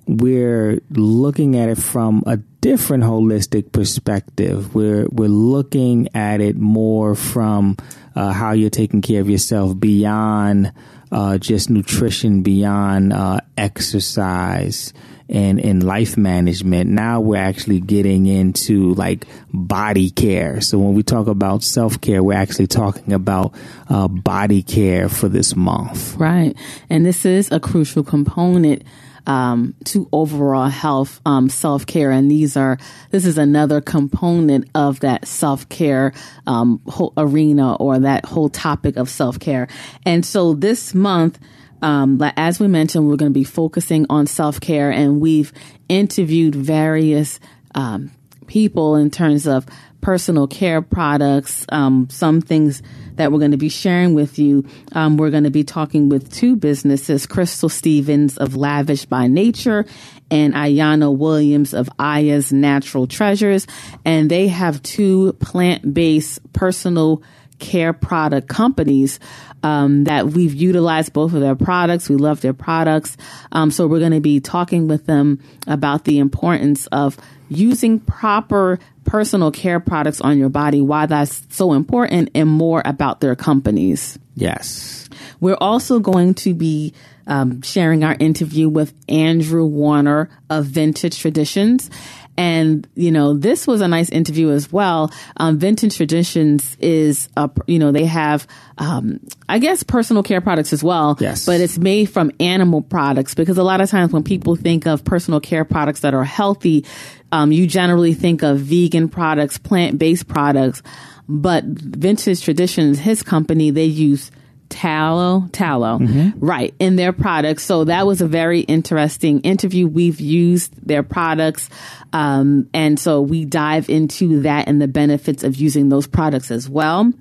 we're 0.07 0.81
looking 0.89 1.59
at 1.59 1.69
it 1.69 1.77
from 1.77 2.23
a 2.27 2.39
different 2.63 3.05
holistic 3.05 3.73
perspective. 3.73 4.75
We're 4.75 5.07
we're 5.11 5.29
looking 5.29 6.09
at 6.15 6.41
it 6.41 6.57
more 6.57 7.15
from 7.15 7.77
uh, 8.15 8.33
how 8.33 8.53
you're 8.53 8.71
taking 8.71 9.03
care 9.03 9.21
of 9.21 9.29
yourself 9.29 9.79
beyond 9.79 10.73
uh, 11.13 11.39
just 11.39 11.71
nutrition, 11.71 12.43
beyond 12.43 13.13
uh, 13.13 13.39
exercise 13.57 14.93
and 15.29 15.59
in 15.59 15.81
life 15.81 16.17
management. 16.17 16.91
Now 16.91 17.21
we're 17.21 17.37
actually 17.37 17.81
getting 17.81 18.27
into 18.27 18.95
like 18.95 19.27
body 19.53 20.11
care. 20.11 20.61
So 20.61 20.79
when 20.79 20.95
we 20.95 21.03
talk 21.03 21.29
about 21.29 21.63
self 21.63 22.01
care, 22.01 22.23
we're 22.23 22.35
actually 22.35 22.67
talking 22.67 23.13
about 23.13 23.55
uh, 23.89 24.09
body 24.09 24.63
care 24.63 25.09
for 25.09 25.29
this 25.29 25.57
month. 25.57 26.17
Right. 26.17 26.57
And 26.91 27.07
this 27.07 27.25
is 27.25 27.51
a 27.51 27.61
crucial 27.61 28.03
component 28.03 28.83
um, 29.27 29.75
to 29.85 30.09
overall 30.13 30.69
health, 30.69 31.21
um, 31.25 31.49
self 31.49 31.87
care, 31.87 32.11
and 32.11 32.31
these 32.31 32.57
are 32.57 32.79
this 33.11 33.25
is 33.25 33.39
another 33.39 33.81
component 33.81 34.69
of 34.75 35.01
that 35.01 35.27
self 35.27 35.69
care 35.69 36.13
um, 36.47 36.81
arena 37.17 37.75
or 37.77 37.99
that 38.01 38.25
whole 38.25 38.49
topic 38.49 38.97
of 38.97 39.09
self 39.09 39.39
care. 39.39 39.69
And 40.05 40.25
so 40.25 40.55
this 40.55 40.95
month, 40.95 41.39
um, 41.83 42.21
as 42.37 42.61
we 42.61 42.69
mentioned, 42.69 43.09
we're 43.09 43.17
going 43.17 43.33
to 43.33 43.39
be 43.39 43.45
focusing 43.45 44.07
on 44.11 44.27
self 44.27 44.61
care, 44.61 44.91
and 44.91 45.21
we've 45.21 45.53
interviewed 45.89 46.55
various 46.55 47.41
um, 47.75 48.11
people 48.47 48.97
in 48.97 49.11
terms 49.11 49.47
of 49.47 49.67
personal 50.05 50.47
care 50.47 50.83
products, 50.83 51.65
um, 51.71 52.07
some 52.11 52.43
things 52.43 52.83
that 53.15 53.33
we're 53.33 53.39
going 53.39 53.53
to 53.53 53.57
be 53.57 53.71
sharing 53.71 54.13
with 54.13 54.39
you. 54.39 54.63
Um, 54.93 55.17
we're 55.17 55.31
going 55.31 55.45
to 55.45 55.51
be 55.51 55.65
talking 55.65 56.11
with 56.11 56.31
two 56.31 56.57
businesses, 56.57 57.25
Crystal 57.25 57.71
Stevens 57.71 58.37
of 58.37 58.55
Lavish 58.55 59.07
by 59.07 59.29
Nature 59.29 59.87
and 60.31 60.53
Ayana 60.53 61.17
Williams 61.17 61.73
of 61.73 61.89
Aya's 61.99 62.53
Natural 62.53 63.07
Treasures. 63.07 63.67
And 64.05 64.31
they 64.31 64.49
have 64.49 64.83
two 64.83 65.33
plant-based 65.35 66.53
personal 66.53 67.23
care 67.59 67.93
product 67.93 68.49
companies 68.49 69.21
um, 69.63 70.05
that 70.05 70.27
we've 70.27 70.55
utilized 70.55 71.13
both 71.13 71.33
of 71.33 71.41
their 71.41 71.55
products. 71.55 72.09
We 72.09 72.17
love 72.17 72.41
their 72.41 72.53
products. 72.53 73.17
Um, 73.53 73.71
so 73.71 73.87
we're 73.87 74.01
going 74.01 74.13
to 74.13 74.21
be 74.21 74.41
talking 74.41 74.89
with 74.89 75.07
them 75.07 75.41
about 75.67 76.05
the 76.05 76.19
importance 76.19 76.87
of 76.89 77.17
using 77.49 78.01
proper 78.01 78.79
personal 79.05 79.51
care 79.51 79.81
products 79.81 80.21
on 80.21 80.39
your 80.39 80.49
body, 80.49 80.81
why 80.81 81.07
that's 81.07 81.43
so 81.51 81.73
important, 81.73 82.31
and 82.35 82.49
more 82.49 82.83
about 82.85 83.21
their 83.21 83.37
companies. 83.37 84.19
Yes. 84.35 85.09
We're 85.41 85.59
also 85.61 86.01
going 86.01 86.35
to 86.35 86.55
be 86.55 86.95
um, 87.27 87.63
sharing 87.63 88.05
our 88.05 88.17
interview 88.19 88.69
with 88.69 88.93
Andrew 89.09 89.65
Warner 89.65 90.31
of 90.51 90.67
Vintage 90.67 91.19
Traditions. 91.19 91.91
And, 92.37 92.89
you 92.95 93.13
know, 93.13 93.35
this 93.35 93.67
was 93.67 93.81
a 93.81 93.89
nice 93.89 94.11
interview 94.11 94.51
as 94.51 94.73
well. 94.73 95.13
Um, 95.37 95.59
Vintage 95.59 95.97
Traditions 95.97 96.77
is, 96.81 97.29
a, 97.37 97.49
you 97.67 97.79
know, 97.79 97.93
they 97.93 98.07
have, 98.07 98.47
um, 98.79 99.21
I 99.49 99.59
guess 99.61 99.83
personal 99.83 100.23
care 100.23 100.41
products 100.41 100.73
as 100.73 100.83
well. 100.83 101.17
Yes. 101.21 101.47
But 101.47 101.61
it's 101.61 101.79
made 101.79 102.07
from 102.07 102.33
animal 102.41 102.83
products 102.83 103.35
because 103.35 103.57
a 103.57 103.63
lot 103.63 103.81
of 103.81 103.89
times 103.89 104.13
when 104.13 104.25
people 104.25 104.57
think 104.57 104.87
of 104.87 105.05
personal 105.05 105.39
care 105.39 105.65
products 105.65 106.01
that 106.01 106.13
are 106.13 106.25
healthy, 106.25 106.85
um, 107.31 107.53
you 107.53 107.67
generally 107.67 108.15
think 108.15 108.43
of 108.43 108.59
vegan 108.59 109.09
products, 109.09 109.59
plant-based 109.59 110.27
products. 110.27 110.83
But 111.29 111.65
Vintage 111.65 112.43
Traditions, 112.43 112.99
his 112.99 113.23
company, 113.23 113.71
they 113.71 113.85
use 113.85 114.31
tallow, 114.75 115.49
tallow, 115.53 115.99
mm-hmm. 115.99 116.45
right, 116.45 116.75
in 116.81 116.97
their 116.97 117.13
products. 117.13 117.63
So 117.63 117.85
that 117.85 118.09
was 118.09 118.21
a 118.21 118.27
very 118.27 118.61
interesting 118.61 119.41
interview. 119.43 119.87
We've 119.87 120.21
used 120.21 120.75
their 120.85 121.05
products. 121.05 121.71
Um, 122.13 122.69
and 122.75 122.99
so 122.99 123.23
we 123.23 123.45
dive 123.45 123.89
into 123.89 124.41
that 124.41 124.67
and 124.67 124.83
the 124.83 124.89
benefits 124.89 125.45
of 125.45 125.55
using 125.55 125.91
those 125.91 126.09
products 126.09 126.51
as 126.51 126.69
well. 126.69 127.13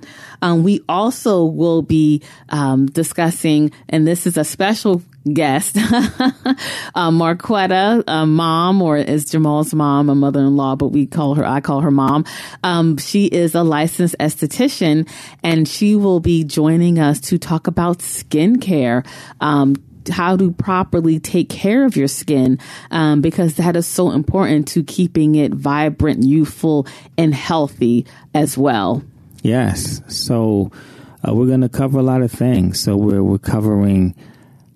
Um, 0.43 0.63
we 0.63 0.81
also 0.89 1.45
will 1.45 1.81
be 1.81 2.21
um, 2.49 2.87
discussing, 2.87 3.71
and 3.87 4.05
this 4.05 4.27
is 4.27 4.35
a 4.35 4.43
special 4.43 5.01
guest, 5.31 5.77
uh, 5.77 7.11
Marquetta, 7.11 8.27
mom, 8.27 8.81
or 8.81 8.97
is 8.97 9.31
Jamal's 9.31 9.73
mom, 9.73 10.09
a 10.09 10.15
mother-in-law, 10.15 10.75
but 10.75 10.89
we 10.89 11.05
call 11.05 11.35
her, 11.35 11.45
I 11.45 11.61
call 11.61 11.79
her 11.79 11.91
mom. 11.91 12.25
Um, 12.61 12.97
she 12.97 13.27
is 13.27 13.55
a 13.55 13.63
licensed 13.63 14.17
esthetician 14.19 15.09
and 15.43 15.65
she 15.65 15.95
will 15.95 16.19
be 16.19 16.43
joining 16.43 16.99
us 16.99 17.21
to 17.21 17.37
talk 17.37 17.67
about 17.67 17.99
skincare. 17.99 19.07
Um, 19.39 19.75
how 20.11 20.35
to 20.35 20.51
properly 20.51 21.17
take 21.17 21.47
care 21.47 21.85
of 21.85 21.95
your 21.95 22.09
skin 22.09 22.59
um, 22.91 23.21
because 23.21 23.55
that 23.55 23.77
is 23.77 23.87
so 23.87 24.11
important 24.11 24.67
to 24.67 24.83
keeping 24.83 25.35
it 25.35 25.53
vibrant, 25.53 26.23
youthful, 26.23 26.85
and 27.17 27.33
healthy 27.33 28.05
as 28.33 28.57
well. 28.57 29.01
Yes. 29.43 30.01
So 30.07 30.71
uh, 31.27 31.35
we're 31.35 31.47
going 31.47 31.61
to 31.61 31.69
cover 31.69 31.99
a 31.99 32.03
lot 32.03 32.23
of 32.23 32.31
things. 32.31 32.79
So 32.79 32.97
we're 32.97 33.23
we're 33.23 33.37
covering 33.37 34.15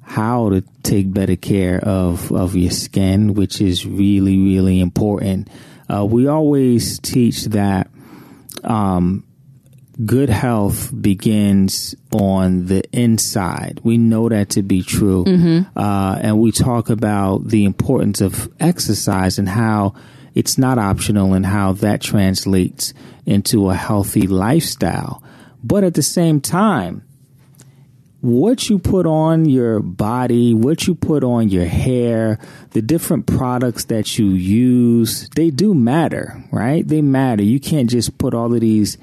how 0.04 0.50
to 0.50 0.64
take 0.84 1.12
better 1.12 1.36
care 1.36 1.80
of, 1.80 2.32
of 2.32 2.56
your 2.56 2.72
skin, 2.72 3.34
which 3.34 3.60
is 3.60 3.86
really, 3.86 4.38
really 4.38 4.80
important. 4.80 5.50
Uh, 5.90 6.06
we 6.06 6.28
always 6.28 6.98
teach 7.00 7.46
that 7.46 7.90
um, 8.64 9.26
good 10.06 10.30
health 10.30 10.92
begins 11.00 11.94
on 12.14 12.68
the 12.68 12.84
inside. 12.98 13.82
We 13.84 13.98
know 13.98 14.30
that 14.30 14.52
to 14.52 14.64
be 14.64 14.82
true. 14.82 15.26
Mm-hmm. 15.26 15.78
Uh, 15.78 16.20
and 16.22 16.40
we 16.40 16.54
talk 16.54 16.90
about 16.90 17.48
the 17.48 17.66
importance 17.66 18.22
of 18.22 18.50
exercise 18.62 19.38
and 19.40 19.50
how 19.50 19.94
it's 20.38 20.56
not 20.56 20.78
optional 20.78 21.34
and 21.34 21.48
how 21.48 21.74
that 21.74 22.00
translates 22.00 22.94
into 23.26 23.72
a 23.72 23.74
healthy 23.74 24.28
lifestyle. 24.28 25.24
But 25.64 25.84
at 25.84 25.96
the 25.96 26.04
same 26.04 26.42
time, 26.42 27.04
what 28.22 28.70
you 28.70 28.78
put 28.78 29.08
on 29.08 29.46
your 29.46 29.80
body, 29.80 30.54
what 30.54 30.86
you 30.86 30.94
put 30.94 31.24
on 31.24 31.50
your 31.50 31.66
hair, 31.66 32.38
the 32.70 32.84
different 32.84 33.26
products 33.26 33.86
that 33.86 34.20
you 34.20 34.28
use, 34.28 35.28
they 35.30 35.50
do 35.50 35.74
matter, 35.74 36.44
right? 36.52 36.88
They 36.88 37.02
matter. 37.02 37.42
You 37.42 37.60
can't 37.60 37.90
just 37.90 38.20
put 38.20 38.36
all 38.36 38.54
of 38.54 38.62
these 38.62 39.00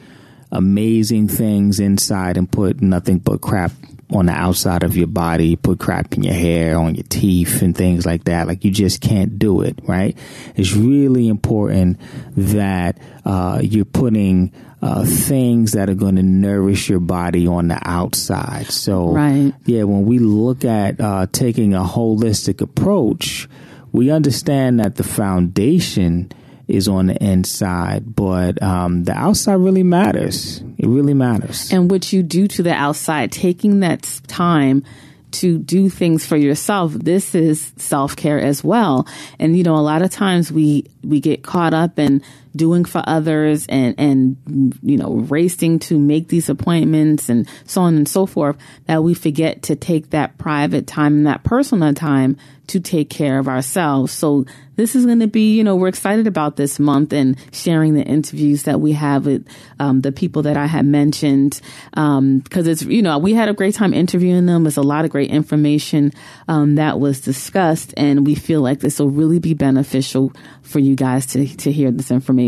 amazing 0.53 1.27
things 1.27 1.81
inside 1.81 2.37
and 2.37 2.49
put 2.49 2.81
nothing 2.81 3.19
but 3.19 3.41
crap 3.41 3.73
on 4.11 4.27
the 4.27 4.33
outside 4.33 4.83
of 4.83 4.97
your 4.97 5.07
body, 5.07 5.57
put 5.57 5.79
crap 5.79 6.15
in 6.15 6.23
your 6.23 6.35
hair, 6.35 6.79
on 6.79 6.95
your 6.95 7.05
teeth, 7.09 7.63
and 7.63 7.77
things 7.77 8.05
like 8.05 8.25
that. 8.25 8.47
Like 8.47 8.65
you 8.65 8.71
just 8.71 9.01
can't 9.01 9.39
do 9.39 9.63
it, 9.63 9.79
right? 9.85 10.17
It's 10.57 10.75
really 10.75 11.29
important 11.29 12.01
that 12.37 12.99
uh, 13.25 13.61
you're 13.63 13.85
putting 13.85 14.53
uh, 14.83 15.05
things 15.07 15.73
that 15.73 15.89
are 15.89 15.95
going 15.95 16.17
to 16.17 16.23
nourish 16.23 16.91
your 16.91 17.01
body 17.01 17.47
on 17.47 17.69
the 17.69 17.79
outside. 17.83 18.67
So, 18.67 19.13
right. 19.13 19.55
yeah, 19.65 19.85
when 19.85 20.05
we 20.05 20.19
look 20.19 20.65
at 20.65 21.01
uh, 21.01 21.27
taking 21.33 21.73
a 21.75 21.83
holistic 21.83 22.61
approach, 22.61 23.49
we 23.93 24.11
understand 24.11 24.81
that 24.81 24.97
the 24.97 25.05
foundation 25.05 26.31
is 26.67 26.89
on 26.89 27.07
the 27.07 27.23
inside, 27.23 28.15
but 28.15 28.63
um, 28.63 29.05
the 29.05 29.13
outside 29.13 29.55
really 29.55 29.83
matters. 29.83 30.63
It 30.79 30.87
really 30.87 31.15
matters. 31.15 31.73
And 31.73 31.91
what 31.91 32.13
you 32.13 32.23
do 32.23 32.49
to 32.49 32.63
the 32.63 32.73
outside, 32.73 33.33
taking 33.33 33.81
that 33.81 34.21
time 34.27 34.85
to 35.33 35.59
do 35.59 35.91
things 35.91 36.25
for 36.25 36.37
yourself, 36.37 36.93
this 36.93 37.35
is 37.35 37.73
self 37.77 38.17
care 38.17 38.41
as 38.41 38.63
well. 38.63 39.07
And 39.39 39.57
you 39.57 39.65
know, 39.65 39.77
a 39.77 39.79
lot 39.79 40.03
of 40.03 40.11
times 40.11 40.51
we 40.51 40.87
we 41.03 41.21
get 41.21 41.43
caught 41.43 41.75
up 41.75 41.99
in 41.99 42.23
doing 42.57 42.85
for 42.85 43.03
others 43.07 43.67
and 43.69 43.95
and 43.99 44.79
you 44.83 44.97
know 44.97 45.15
racing 45.15 45.79
to 45.79 45.99
make 45.99 46.29
these 46.29 46.49
appointments 46.49 47.29
and 47.29 47.49
so 47.67 47.83
on 47.83 47.97
and 47.97 48.09
so 48.09 48.27
forth 48.27 48.57
that 48.87 49.03
we 49.03 49.15
forget 49.15 49.63
to 49.63 49.77
take 49.77 50.11
that 50.11 50.39
private 50.39 50.87
time 50.87 51.15
and 51.15 51.27
that 51.27 51.43
personal 51.45 51.93
time 51.95 52.37
to 52.67 52.81
take 52.81 53.11
care 53.11 53.39
of 53.39 53.49
ourselves. 53.49 54.13
So 54.13 54.47
this 54.77 54.97
is 54.97 55.05
going 55.05 55.21
to 55.21 55.27
be, 55.27 55.55
you 55.57 55.63
know, 55.63 55.77
we're 55.77 55.89
excited 55.89 56.27
about 56.27 56.57
this 56.57 56.81
month 56.81 57.13
and 57.13 57.37
sharing 57.53 57.95
the 57.95 58.03
interviews 58.03 58.65
that 58.65 58.81
we 58.81 58.93
have 58.93 59.27
with 59.27 59.47
um, 59.79 60.01
the 60.01 60.11
people 60.11 60.43
that 60.43 60.57
I 60.57 60.67
had 60.67 60.85
mentioned. 60.85 61.61
Because 61.91 62.17
um, 62.19 62.43
it's, 62.53 62.83
you 62.83 63.03
know, 63.03 63.19
we 63.19 63.35
had 63.35 63.49
a 63.49 63.53
great 63.53 63.75
time 63.75 63.93
interviewing 63.93 64.47
them. 64.47 64.67
It's 64.67 64.77
a 64.77 64.83
lot 64.83 65.05
of 65.05 65.11
great 65.11 65.31
information 65.31 66.13
um, 66.49 66.77
that 66.77 66.99
was 66.99 67.21
discussed, 67.21 67.95
and 67.97 68.27
we 68.27 68.35
feel 68.35 68.63
like 68.63 68.81
this 68.81 68.99
will 68.99 69.11
really 69.11 69.39
be 69.39 69.55
beneficial 69.55 70.33
for 70.63 70.79
you 70.79 70.97
guys 70.97 71.27
to 71.27 71.47
to 71.59 71.71
hear 71.71 71.91
this 71.91 72.11
information. 72.11 72.44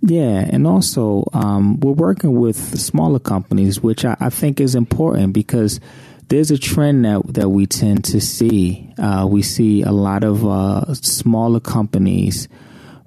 Yeah, 0.00 0.46
and 0.50 0.66
also 0.66 1.24
um, 1.32 1.80
we're 1.80 1.92
working 1.92 2.38
with 2.38 2.78
smaller 2.78 3.18
companies, 3.18 3.80
which 3.80 4.04
I, 4.04 4.16
I 4.20 4.30
think 4.30 4.60
is 4.60 4.74
important 4.76 5.32
because 5.32 5.80
there's 6.28 6.50
a 6.50 6.58
trend 6.58 7.04
that 7.04 7.22
that 7.34 7.48
we 7.48 7.66
tend 7.66 8.04
to 8.04 8.20
see. 8.20 8.92
Uh, 8.98 9.26
we 9.28 9.42
see 9.42 9.82
a 9.82 9.90
lot 9.90 10.22
of 10.22 10.46
uh, 10.46 10.94
smaller 10.94 11.60
companies 11.60 12.48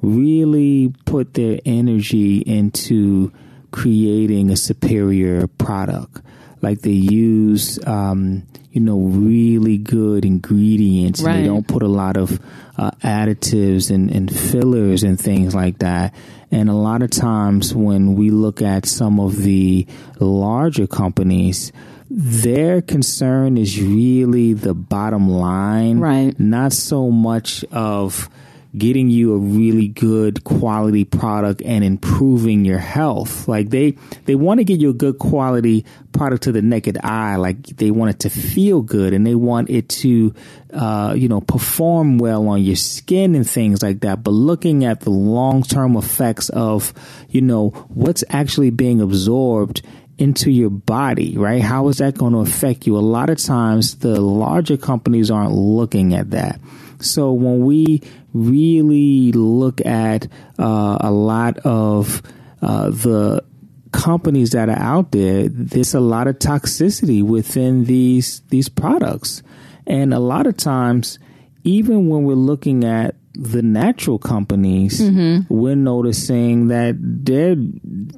really 0.02 0.94
put 1.06 1.36
their 1.36 1.60
energy 1.66 2.40
into 2.40 3.32
creating 3.72 4.50
a 4.50 4.58
superior 4.58 5.48
product. 5.48 6.22
Like 6.62 6.82
they 6.82 6.92
use, 6.92 7.80
um, 7.86 8.44
you 8.72 8.82
know, 8.82 9.00
really 9.00 9.78
good 9.78 10.26
ingredients. 10.26 11.22
Right. 11.22 11.36
And 11.36 11.44
they 11.44 11.48
don't 11.48 11.68
put 11.68 11.84
a 11.84 11.88
lot 11.88 12.18
of 12.18 12.40
uh, 12.78 12.92
additives 13.04 13.92
and, 13.94 14.10
and 14.10 14.34
fillers 14.34 15.04
and 15.04 15.20
things 15.20 15.54
like 15.56 15.80
that. 15.80 16.14
And 16.52 16.70
a 16.70 16.74
lot 16.74 17.02
of 17.02 17.12
times 17.12 17.74
when 17.74 18.16
we 18.16 18.30
look 18.30 18.62
at 18.62 18.86
some 18.86 19.20
of 19.20 19.38
the 19.38 19.88
larger 20.20 20.86
companies, 20.88 21.72
their 22.10 22.82
concern 22.82 23.58
is 23.58 23.82
really 23.82 24.54
the 24.54 24.74
bottom 24.74 25.30
line, 25.30 26.00
right? 26.00 26.38
Not 26.38 26.74
so 26.74 27.10
much 27.10 27.64
of 27.72 28.30
getting 28.78 29.10
you 29.10 29.34
a 29.34 29.38
really 29.38 29.88
good 29.88 30.44
quality 30.44 31.04
product 31.04 31.62
and 31.64 31.84
improving 31.84 32.64
your 32.64 32.78
health. 32.78 33.48
Like 33.48 33.70
they 33.70 33.92
they 34.26 34.36
want 34.36 34.60
to 34.60 34.64
get 34.64 34.80
you 34.80 34.90
a 34.90 34.94
good 34.94 35.20
quality 35.20 35.86
product 36.14 36.44
to 36.44 36.52
the 36.52 36.62
naked 36.62 36.98
eye. 37.04 37.36
Like 37.36 37.64
they 37.64 37.92
want 37.92 38.12
it 38.12 38.20
to 38.22 38.30
feel 38.30 38.82
good 38.82 39.14
and 39.14 39.26
they 39.26 39.36
want 39.36 39.70
it 39.70 39.90
to 39.90 40.34
uh, 40.74 41.14
you 41.18 41.28
know 41.28 41.42
perform 41.42 42.18
well 42.18 42.48
on 42.48 42.64
your 42.64 42.78
skin 42.78 43.36
and 43.36 43.50
things 43.50 43.82
like 43.82 44.02
that. 44.02 44.24
But 44.24 44.32
looking 44.32 44.86
at 44.86 45.02
the 45.02 45.10
long 45.10 45.64
term 45.64 45.98
effects 45.98 46.50
of 46.50 46.94
you 47.30 47.42
know 47.42 47.70
what's 47.90 48.24
actually 48.30 48.70
being 48.70 49.02
absorbed 49.02 49.82
into 50.18 50.52
your 50.52 50.70
body, 50.70 51.36
right? 51.36 51.64
How 51.64 51.88
is 51.88 51.98
that 51.98 52.16
going 52.16 52.34
to 52.34 52.40
affect 52.40 52.86
you? 52.86 52.96
A 52.96 53.00
lot 53.00 53.32
of 53.32 53.40
times 53.40 53.96
the 53.96 54.22
larger 54.22 54.78
companies 54.78 55.32
aren't 55.32 55.54
looking 55.54 56.14
at 56.14 56.30
that. 56.32 56.62
So 57.00 57.34
when 57.34 57.66
we 57.66 58.02
really 58.34 59.32
look 59.32 59.86
at 59.86 60.28
uh, 60.60 60.98
a 61.02 61.12
lot 61.12 61.58
of 61.60 62.22
uh, 62.62 62.90
the 62.90 63.44
companies 63.92 64.52
that 64.52 64.70
are 64.70 64.80
out 64.80 65.12
there, 65.12 65.50
there's 65.50 65.94
a 65.94 66.00
lot 66.00 66.28
of 66.28 66.40
toxicity 66.40 67.24
within 67.24 67.86
these 67.86 68.42
these 68.50 68.70
products, 68.70 69.44
and 69.86 70.14
a 70.14 70.20
lot 70.20 70.48
of 70.48 70.56
times, 70.58 71.20
even 71.64 72.08
when 72.08 72.24
we're 72.24 72.36
looking 72.36 72.84
at 72.84 73.16
the 73.34 73.62
natural 73.62 74.20
companies, 74.20 75.00
mm-hmm. 75.00 75.54
we're 75.54 75.76
noticing 75.76 76.68
that 76.68 76.96
they're 77.00 77.56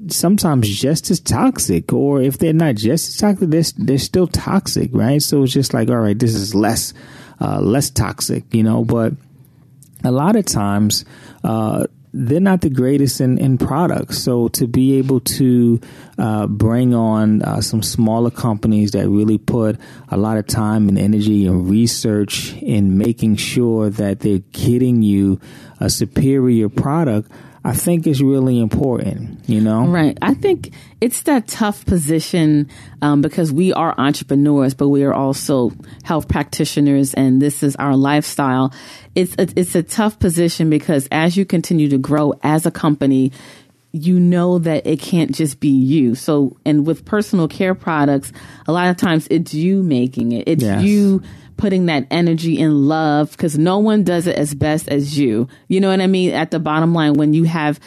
sometimes 0.08 0.68
just 0.68 1.12
as 1.12 1.20
toxic, 1.20 1.94
or 1.94 2.22
if 2.22 2.38
they're 2.40 2.54
not 2.54 2.76
just 2.76 3.10
as 3.10 3.18
toxic, 3.18 3.50
they're, 3.50 3.86
they're 3.86 3.98
still 3.98 4.28
toxic, 4.28 4.90
right? 4.94 5.22
So 5.22 5.44
it's 5.44 5.54
just 5.54 5.74
like, 5.74 5.90
all 5.90 5.98
right, 5.98 6.18
this 6.18 6.34
is 6.34 6.56
less, 6.56 6.94
uh, 7.40 7.60
less 7.62 7.92
toxic, 7.92 8.44
you 8.54 8.64
know, 8.64 8.84
but 8.84 9.14
a 10.04 10.12
lot 10.12 10.36
of 10.36 10.46
times, 10.46 11.06
uh, 11.44 11.86
they're 12.14 12.40
not 12.40 12.62
the 12.62 12.70
greatest 12.70 13.20
in, 13.22 13.40
in 13.40 13.58
products. 13.58 14.20
So 14.20 14.48
to 14.50 14.68
be 14.68 15.00
able 15.00 15.20
to 15.22 15.82
uh, 16.20 16.46
bring 16.46 16.94
on 16.94 17.42
uh, 17.42 17.62
some 17.62 17.82
smaller 17.82 18.30
companies 18.30 18.92
that 18.92 19.10
really 19.10 19.40
put 19.40 19.80
a 20.10 20.18
lot 20.18 20.38
of 20.38 20.46
time 20.46 20.90
and 20.90 21.00
energy 21.00 21.48
and 21.48 21.68
research 21.68 22.54
in 22.62 23.00
making 23.00 23.38
sure 23.38 23.90
that 23.90 24.20
they're 24.20 24.44
getting 24.52 25.02
you 25.02 25.40
a 25.80 25.90
superior 25.90 26.70
product, 26.70 27.32
I 27.66 27.74
think 27.74 28.08
is 28.08 28.22
really 28.22 28.60
important, 28.60 29.48
you 29.48 29.62
know? 29.62 29.86
Right. 29.88 30.18
I 30.22 30.34
think 30.34 30.74
it's 31.00 31.22
that 31.24 31.48
tough 31.48 31.86
position 31.86 32.70
um, 33.02 33.22
because 33.22 33.54
we 33.54 33.72
are 33.72 33.96
entrepreneurs, 33.98 34.74
but 34.74 34.90
we 34.90 35.04
are 35.04 35.14
also 35.14 35.72
health 36.04 36.28
practitioners, 36.28 37.14
and 37.14 37.42
this 37.42 37.64
is 37.64 37.78
our 37.78 37.96
lifestyle. 37.96 38.74
It's 39.16 39.34
a, 39.38 39.48
it's 39.58 39.76
a 39.76 39.84
tough 39.84 40.20
position 40.20 40.70
because 40.70 41.08
as 41.10 41.38
you 41.38 41.46
continue 41.46 41.88
to 41.90 41.98
grow 41.98 42.34
as 42.44 42.66
a 42.66 42.72
company, 42.72 43.32
you 43.94 44.20
know 44.20 44.58
that 44.58 44.86
it 44.86 45.00
can't 45.00 45.34
just 45.34 45.60
be 45.60 45.70
you. 45.70 46.16
So, 46.16 46.58
and 46.66 46.86
with 46.86 47.06
personal 47.06 47.48
care 47.48 47.76
products, 47.76 48.34
a 48.68 48.74
lot 48.74 48.90
of 48.90 48.98
times 48.98 49.28
it's 49.30 49.54
you 49.54 49.84
making 49.84 50.32
it. 50.34 50.48
It's 50.48 50.64
Yes. 50.64 50.84
you 50.84 51.22
putting 51.58 51.86
that 51.88 52.08
energy 52.12 52.60
in 52.60 52.88
love 52.88 53.32
because 53.32 53.58
no 53.58 53.80
one 53.80 54.04
does 54.04 54.28
it 54.28 54.36
as 54.38 54.54
best 54.54 54.90
as 54.90 55.18
you. 55.18 55.48
You 55.68 55.80
know 55.80 55.90
what 55.90 56.02
I 56.02 56.08
mean? 56.08 56.32
At 56.32 56.52
the 56.52 56.60
bottom 56.60 56.94
line, 56.94 57.14
when 57.14 57.34
you 57.34 57.44
have, 57.46 57.80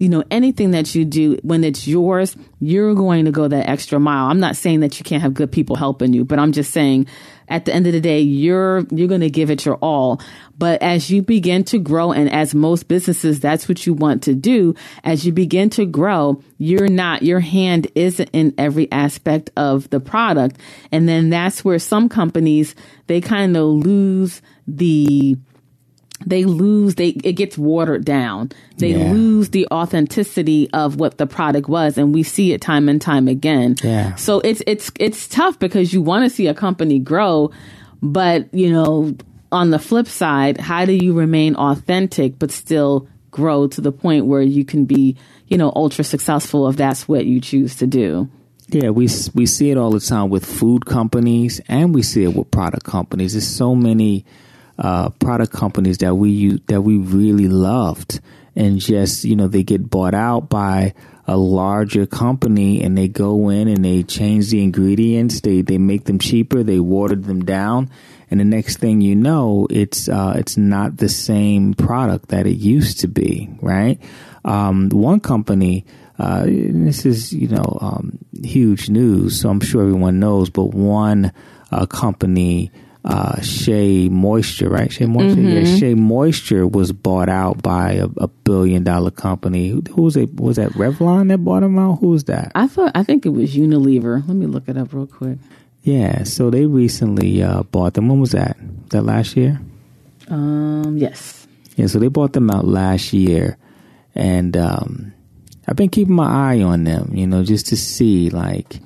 you 0.00 0.08
know, 0.08 0.24
anything 0.30 0.70
that 0.70 0.94
you 0.94 1.04
do, 1.04 1.38
when 1.42 1.62
it's 1.62 1.86
yours, 1.86 2.34
you're 2.58 2.94
going 2.94 3.26
to 3.26 3.30
go 3.30 3.46
that 3.46 3.68
extra 3.68 4.00
mile. 4.00 4.30
I'm 4.30 4.40
not 4.40 4.56
saying 4.56 4.80
that 4.80 4.98
you 4.98 5.04
can't 5.04 5.22
have 5.22 5.34
good 5.34 5.52
people 5.52 5.76
helping 5.76 6.14
you, 6.14 6.24
but 6.24 6.38
I'm 6.38 6.52
just 6.52 6.72
saying 6.72 7.06
at 7.48 7.66
the 7.66 7.74
end 7.74 7.86
of 7.86 7.92
the 7.92 8.00
day, 8.00 8.20
you're, 8.22 8.86
you're 8.90 9.08
going 9.08 9.20
to 9.20 9.28
give 9.28 9.50
it 9.50 9.66
your 9.66 9.74
all. 9.76 10.22
But 10.56 10.80
as 10.80 11.10
you 11.10 11.20
begin 11.20 11.64
to 11.64 11.78
grow, 11.78 12.12
and 12.12 12.32
as 12.32 12.54
most 12.54 12.88
businesses, 12.88 13.40
that's 13.40 13.68
what 13.68 13.86
you 13.86 13.92
want 13.92 14.22
to 14.22 14.34
do. 14.34 14.74
As 15.04 15.26
you 15.26 15.32
begin 15.32 15.68
to 15.70 15.84
grow, 15.84 16.42
you're 16.56 16.88
not, 16.88 17.22
your 17.22 17.40
hand 17.40 17.88
isn't 17.94 18.30
in 18.32 18.54
every 18.56 18.90
aspect 18.90 19.50
of 19.54 19.90
the 19.90 20.00
product. 20.00 20.56
And 20.90 21.06
then 21.06 21.28
that's 21.28 21.62
where 21.62 21.78
some 21.78 22.08
companies, 22.08 22.74
they 23.06 23.20
kind 23.20 23.54
of 23.54 23.66
lose 23.66 24.40
the, 24.66 25.36
they 26.26 26.44
lose 26.44 26.96
they 26.96 27.08
it 27.24 27.32
gets 27.32 27.56
watered 27.56 28.04
down 28.04 28.50
they 28.78 28.90
Yeah. 28.92 29.10
lose 29.12 29.50
the 29.50 29.66
authenticity 29.72 30.68
of 30.72 30.96
what 30.96 31.18
the 31.18 31.26
product 31.26 31.68
was 31.68 31.96
and 31.98 32.14
we 32.14 32.22
see 32.22 32.52
it 32.52 32.60
time 32.60 32.88
and 32.88 33.00
time 33.00 33.26
again 33.28 33.76
Yeah. 33.82 34.14
so 34.16 34.40
it's 34.40 34.62
it's 34.66 34.90
it's 35.00 35.26
tough 35.28 35.58
because 35.58 35.92
you 35.94 36.02
want 36.02 36.24
to 36.24 36.30
see 36.30 36.46
a 36.46 36.54
company 36.54 36.98
grow 36.98 37.50
but 38.02 38.52
you 38.54 38.70
know 38.70 39.14
on 39.52 39.70
the 39.70 39.78
flip 39.78 40.06
side 40.08 40.58
how 40.58 40.84
do 40.84 40.92
you 40.92 41.12
remain 41.14 41.54
authentic 41.56 42.38
but 42.38 42.50
still 42.50 43.08
grow 43.30 43.66
to 43.68 43.80
the 43.80 43.92
point 43.92 44.26
where 44.26 44.42
you 44.42 44.64
can 44.64 44.84
be 44.84 45.16
you 45.48 45.56
know 45.56 45.72
ultra 45.74 46.04
successful 46.04 46.68
if 46.68 46.76
that's 46.76 47.08
what 47.08 47.24
you 47.26 47.40
choose 47.40 47.76
to 47.76 47.86
do 47.86 48.28
Yeah, 48.72 48.90
we 48.90 49.08
we 49.34 49.46
see 49.46 49.70
it 49.72 49.76
all 49.78 49.90
the 49.90 50.00
time 50.00 50.30
with 50.30 50.44
food 50.46 50.84
companies, 50.86 51.60
and 51.66 51.92
we 51.94 52.02
see 52.02 52.22
it 52.22 52.34
with 52.36 52.50
product 52.52 52.84
companies. 52.86 53.32
There's 53.32 53.48
so 53.48 53.74
many 53.74 54.24
uh, 54.80 55.10
product 55.10 55.52
companies 55.52 55.98
that 55.98 56.14
we 56.14 56.58
that 56.66 56.82
we 56.82 56.96
really 56.96 57.48
loved, 57.48 58.20
and 58.56 58.80
just 58.80 59.24
you 59.24 59.36
know 59.36 59.46
they 59.46 59.62
get 59.62 59.90
bought 59.90 60.14
out 60.14 60.48
by 60.48 60.94
a 61.26 61.36
larger 61.36 62.06
company 62.06 62.82
and 62.82 62.98
they 62.98 63.06
go 63.06 63.50
in 63.50 63.68
and 63.68 63.84
they 63.84 64.02
change 64.02 64.50
the 64.50 64.62
ingredients, 64.62 65.42
they 65.42 65.60
they 65.60 65.78
make 65.78 66.04
them 66.04 66.18
cheaper, 66.18 66.62
they 66.62 66.80
watered 66.80 67.24
them 67.24 67.44
down, 67.44 67.90
and 68.30 68.40
the 68.40 68.44
next 68.44 68.78
thing 68.78 69.00
you 69.00 69.14
know, 69.14 69.66
it's 69.70 70.08
uh, 70.08 70.34
it's 70.36 70.56
not 70.56 70.96
the 70.96 71.08
same 71.08 71.74
product 71.74 72.28
that 72.28 72.46
it 72.46 72.56
used 72.56 73.00
to 73.00 73.08
be, 73.08 73.50
right? 73.60 74.00
Um, 74.44 74.88
one 74.88 75.20
company. 75.20 75.84
Uh, 76.18 76.44
this 76.44 77.06
is, 77.06 77.32
you 77.32 77.48
know, 77.48 77.78
um, 77.80 78.18
huge 78.44 78.90
news, 78.90 79.40
so 79.40 79.48
I'm 79.48 79.60
sure 79.60 79.80
everyone 79.80 80.20
knows. 80.20 80.50
But 80.50 80.64
one 80.64 81.32
uh, 81.72 81.86
company 81.86 82.70
uh, 83.04 83.40
Shea 83.40 84.08
Moisture, 84.08 84.68
right? 84.68 84.92
Shea 84.92 85.06
Moisture, 85.06 85.40
mm-hmm. 85.40 85.66
yeah. 85.66 85.76
Shea 85.76 85.94
Moisture 85.94 86.66
was 86.66 86.92
bought 86.92 87.28
out 87.28 87.62
by 87.62 87.92
a, 87.92 88.08
a 88.18 88.28
billion 88.28 88.84
dollar 88.84 89.10
company. 89.10 89.68
Who, 89.68 89.82
who, 89.90 90.02
was 90.02 90.16
it? 90.16 90.34
Was 90.38 90.56
that 90.56 90.72
Revlon 90.72 91.28
that 91.28 91.38
bought 91.38 91.60
them 91.60 91.78
out? 91.78 92.00
Who 92.00 92.08
was 92.08 92.24
that? 92.24 92.52
I 92.54 92.66
thought 92.66 92.92
I 92.94 93.02
think 93.02 93.24
it 93.24 93.30
was 93.30 93.54
Unilever. 93.54 94.26
Let 94.26 94.36
me 94.36 94.46
look 94.46 94.68
it 94.68 94.76
up 94.76 94.92
real 94.92 95.06
quick. 95.06 95.38
Yeah, 95.82 96.24
so 96.24 96.50
they 96.50 96.66
recently 96.66 97.42
uh, 97.42 97.62
bought 97.62 97.94
them. 97.94 98.08
When 98.08 98.20
was 98.20 98.32
that? 98.32 98.58
That 98.90 99.02
last 99.02 99.34
year? 99.36 99.60
Um, 100.28 100.98
yes. 100.98 101.46
Yeah, 101.76 101.86
so 101.86 101.98
they 101.98 102.08
bought 102.08 102.34
them 102.34 102.50
out 102.50 102.66
last 102.66 103.14
year, 103.14 103.56
and 104.14 104.56
um, 104.58 105.14
I've 105.66 105.76
been 105.76 105.88
keeping 105.88 106.14
my 106.14 106.52
eye 106.52 106.60
on 106.60 106.84
them. 106.84 107.12
You 107.14 107.26
know, 107.26 107.44
just 107.44 107.66
to 107.68 107.76
see 107.78 108.28
like 108.28 108.78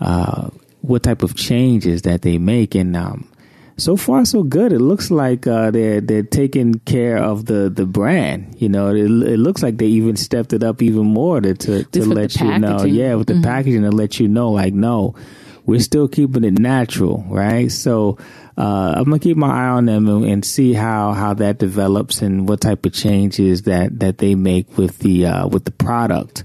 uh, 0.00 0.48
what 0.80 1.02
type 1.02 1.22
of 1.22 1.36
changes 1.36 2.02
that 2.02 2.22
they 2.22 2.38
make, 2.38 2.74
and 2.74 2.96
um, 2.96 3.30
so 3.76 3.96
far 3.96 4.24
so 4.24 4.42
good. 4.42 4.72
It 4.72 4.80
looks 4.80 5.10
like 5.10 5.46
uh, 5.46 5.70
they're 5.70 6.00
they're 6.00 6.22
taking 6.22 6.74
care 6.80 7.16
of 7.16 7.46
the, 7.46 7.70
the 7.70 7.86
brand. 7.86 8.56
You 8.58 8.68
know, 8.68 8.90
it, 8.90 9.04
it 9.04 9.38
looks 9.38 9.62
like 9.62 9.78
they 9.78 9.86
even 9.86 10.16
stepped 10.16 10.52
it 10.52 10.62
up 10.62 10.82
even 10.82 11.06
more 11.06 11.40
to 11.40 11.54
to, 11.54 11.84
to 11.84 12.04
let 12.04 12.36
you 12.40 12.58
know. 12.58 12.84
Yeah, 12.84 13.14
with 13.14 13.26
the 13.26 13.34
mm-hmm. 13.34 13.42
packaging 13.42 13.82
to 13.82 13.90
let 13.90 14.20
you 14.20 14.28
know, 14.28 14.50
like, 14.50 14.74
no, 14.74 15.14
we're 15.66 15.80
still 15.80 16.08
keeping 16.08 16.44
it 16.44 16.58
natural, 16.58 17.24
right? 17.28 17.70
So 17.70 18.18
uh, 18.56 18.94
I'm 18.96 19.04
gonna 19.04 19.18
keep 19.18 19.36
my 19.36 19.48
eye 19.48 19.68
on 19.70 19.86
them 19.86 20.08
and, 20.08 20.24
and, 20.24 20.44
see 20.44 20.72
how 20.72 21.12
how 21.12 21.34
that 21.34 21.58
develops 21.58 22.22
and 22.22 22.48
what 22.48 22.60
type 22.60 22.86
of 22.86 22.92
changes 22.92 23.62
that 23.62 23.98
that 24.00 24.18
they 24.18 24.36
make 24.36 24.78
with 24.78 25.00
the 25.00 25.26
uh, 25.26 25.48
with 25.48 25.64
the 25.64 25.72
product. 25.72 26.44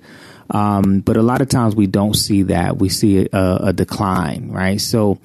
Um, 0.50 1.02
but 1.02 1.16
a 1.16 1.22
lot 1.22 1.42
of 1.42 1.50
times 1.50 1.76
we 1.76 1.86
don't 1.86 2.16
see 2.16 2.44
that. 2.44 2.78
We 2.78 2.90
see 2.90 3.28
a, 3.32 3.60
a 3.66 3.74
decline, 3.74 4.50
right? 4.50 4.82
So 4.82 5.20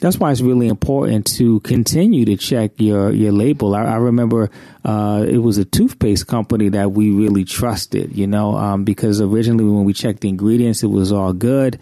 that's 0.00 0.18
why 0.18 0.30
it's 0.30 0.40
really 0.40 0.68
important 0.68 1.26
to 1.36 1.60
continue 1.60 2.24
to 2.26 2.36
check 2.36 2.72
your 2.76 3.10
your 3.12 3.32
label. 3.32 3.74
I, 3.74 3.84
I 3.84 3.96
remember 3.96 4.50
uh, 4.84 5.24
it 5.26 5.38
was 5.38 5.58
a 5.58 5.64
toothpaste 5.64 6.26
company 6.26 6.68
that 6.70 6.92
we 6.92 7.10
really 7.10 7.44
trusted, 7.44 8.16
you 8.16 8.26
know, 8.26 8.54
um, 8.56 8.84
because 8.84 9.20
originally 9.20 9.64
when 9.64 9.84
we 9.84 9.92
checked 9.92 10.20
the 10.20 10.28
ingredients, 10.28 10.82
it 10.82 10.88
was 10.88 11.12
all 11.12 11.32
good. 11.32 11.78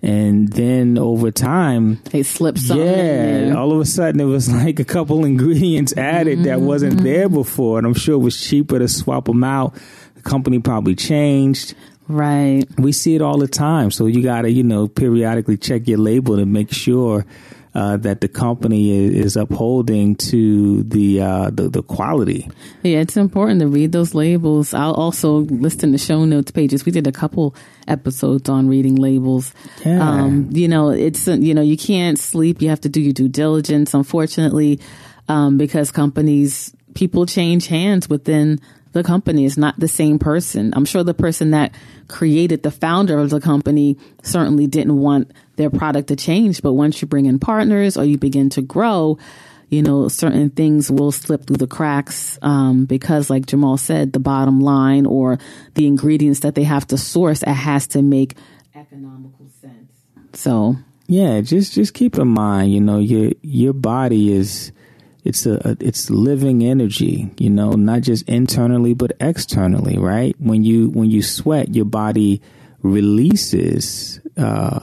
And 0.00 0.48
then 0.52 0.96
over 0.96 1.32
time, 1.32 1.96
they 2.12 2.22
slipped. 2.22 2.60
Yeah, 2.60 3.54
all 3.56 3.72
of 3.72 3.80
a 3.80 3.84
sudden 3.84 4.20
it 4.20 4.24
was 4.24 4.50
like 4.52 4.78
a 4.78 4.84
couple 4.84 5.24
ingredients 5.24 5.96
added 5.96 6.38
mm-hmm. 6.38 6.44
that 6.44 6.60
wasn't 6.60 7.02
there 7.02 7.28
before, 7.28 7.78
and 7.78 7.86
I'm 7.86 7.94
sure 7.94 8.14
it 8.14 8.18
was 8.18 8.40
cheaper 8.40 8.78
to 8.78 8.88
swap 8.88 9.24
them 9.24 9.42
out. 9.42 9.74
The 10.14 10.22
company 10.22 10.60
probably 10.60 10.94
changed. 10.94 11.74
Right. 12.06 12.64
We 12.78 12.92
see 12.92 13.16
it 13.16 13.22
all 13.22 13.38
the 13.38 13.48
time, 13.48 13.90
so 13.90 14.06
you 14.06 14.22
got 14.22 14.42
to 14.42 14.50
you 14.50 14.62
know 14.62 14.88
periodically 14.88 15.56
check 15.56 15.88
your 15.88 15.98
label 15.98 16.36
to 16.36 16.46
make 16.46 16.72
sure 16.72 17.26
uh, 17.74 17.96
that 17.98 18.20
the 18.20 18.28
company 18.28 18.90
is, 18.90 19.26
is 19.26 19.36
upholding 19.36 20.16
to 20.16 20.82
the, 20.84 21.20
uh, 21.20 21.50
the, 21.50 21.68
the 21.68 21.82
quality. 21.82 22.48
Yeah, 22.82 22.98
it's 23.00 23.16
important 23.16 23.60
to 23.60 23.68
read 23.68 23.92
those 23.92 24.14
labels. 24.14 24.74
I'll 24.74 24.94
also 24.94 25.38
list 25.38 25.82
in 25.82 25.92
the 25.92 25.98
show 25.98 26.24
notes 26.24 26.50
pages. 26.50 26.84
We 26.84 26.92
did 26.92 27.06
a 27.06 27.12
couple 27.12 27.54
episodes 27.86 28.48
on 28.48 28.68
reading 28.68 28.96
labels. 28.96 29.52
Yeah. 29.84 30.08
Um, 30.08 30.48
you 30.52 30.68
know, 30.68 30.90
it's 30.90 31.26
you 31.26 31.54
know 31.54 31.62
you 31.62 31.76
can't 31.76 32.18
sleep. 32.18 32.62
You 32.62 32.68
have 32.70 32.80
to 32.82 32.88
do 32.88 33.00
your 33.00 33.12
due 33.12 33.28
diligence. 33.28 33.94
Unfortunately, 33.94 34.80
um, 35.28 35.58
because 35.58 35.90
companies 35.90 36.74
people 36.94 37.26
change 37.26 37.66
hands 37.68 38.08
within 38.08 38.60
the 38.98 39.04
company 39.04 39.44
is 39.44 39.56
not 39.56 39.78
the 39.78 39.88
same 39.88 40.18
person. 40.18 40.74
I'm 40.74 40.84
sure 40.84 41.04
the 41.04 41.14
person 41.14 41.52
that 41.52 41.72
created 42.08 42.62
the 42.62 42.70
founder 42.70 43.18
of 43.18 43.30
the 43.30 43.40
company 43.40 43.96
certainly 44.22 44.66
didn't 44.66 44.98
want 44.98 45.32
their 45.56 45.70
product 45.70 46.08
to 46.08 46.16
change. 46.16 46.60
But 46.62 46.74
once 46.74 47.00
you 47.00 47.08
bring 47.08 47.26
in 47.26 47.38
partners 47.38 47.96
or 47.96 48.04
you 48.04 48.18
begin 48.18 48.50
to 48.50 48.62
grow, 48.62 49.18
you 49.68 49.82
know, 49.82 50.08
certain 50.08 50.50
things 50.50 50.90
will 50.90 51.12
slip 51.12 51.46
through 51.46 51.58
the 51.58 51.66
cracks 51.66 52.38
um, 52.42 52.86
because, 52.86 53.30
like 53.30 53.46
Jamal 53.46 53.76
said, 53.76 54.12
the 54.12 54.18
bottom 54.18 54.60
line 54.60 55.06
or 55.06 55.38
the 55.74 55.86
ingredients 55.86 56.40
that 56.40 56.54
they 56.54 56.64
have 56.64 56.86
to 56.88 56.98
source, 56.98 57.42
it 57.42 57.48
has 57.48 57.86
to 57.88 58.02
make 58.02 58.34
economical 58.74 59.46
sense. 59.60 59.92
So, 60.32 60.76
yeah, 61.06 61.40
just 61.40 61.74
just 61.74 61.94
keep 61.94 62.18
in 62.18 62.28
mind, 62.28 62.72
you 62.72 62.80
know, 62.80 62.98
your 62.98 63.32
your 63.42 63.74
body 63.74 64.32
is 64.32 64.72
it's 65.28 65.44
a, 65.44 65.76
it's 65.78 66.08
living 66.08 66.64
energy, 66.64 67.30
you 67.38 67.50
know, 67.50 67.72
not 67.72 68.00
just 68.00 68.26
internally 68.28 68.94
but 68.94 69.12
externally, 69.20 69.98
right? 69.98 70.34
When 70.38 70.64
you 70.64 70.88
when 70.88 71.10
you 71.10 71.22
sweat, 71.22 71.74
your 71.74 71.84
body 71.84 72.40
releases 72.82 74.20
uh, 74.38 74.80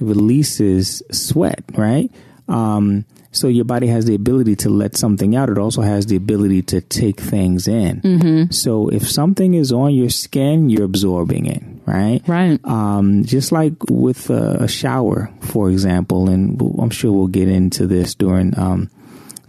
releases 0.00 1.02
sweat, 1.10 1.62
right? 1.76 2.10
Um, 2.48 3.04
so 3.32 3.48
your 3.48 3.66
body 3.66 3.86
has 3.86 4.06
the 4.06 4.14
ability 4.14 4.56
to 4.56 4.70
let 4.70 4.96
something 4.96 5.36
out. 5.36 5.50
It 5.50 5.58
also 5.58 5.82
has 5.82 6.06
the 6.06 6.16
ability 6.16 6.62
to 6.62 6.80
take 6.80 7.20
things 7.20 7.68
in. 7.68 8.00
Mm-hmm. 8.00 8.50
So 8.50 8.88
if 8.88 9.10
something 9.10 9.54
is 9.54 9.72
on 9.72 9.94
your 9.94 10.10
skin, 10.10 10.68
you're 10.68 10.84
absorbing 10.84 11.46
it, 11.46 11.62
right? 11.86 12.20
Right. 12.26 12.60
Um, 12.64 13.24
just 13.24 13.50
like 13.50 13.72
with 13.88 14.28
a, 14.28 14.64
a, 14.64 14.68
shower, 14.68 15.32
for 15.40 15.70
example, 15.70 16.28
and 16.28 16.60
I'm 16.78 16.90
sure 16.90 17.10
we'll 17.10 17.26
get 17.28 17.48
into 17.48 17.86
this 17.86 18.14
during 18.14 18.58
um, 18.58 18.90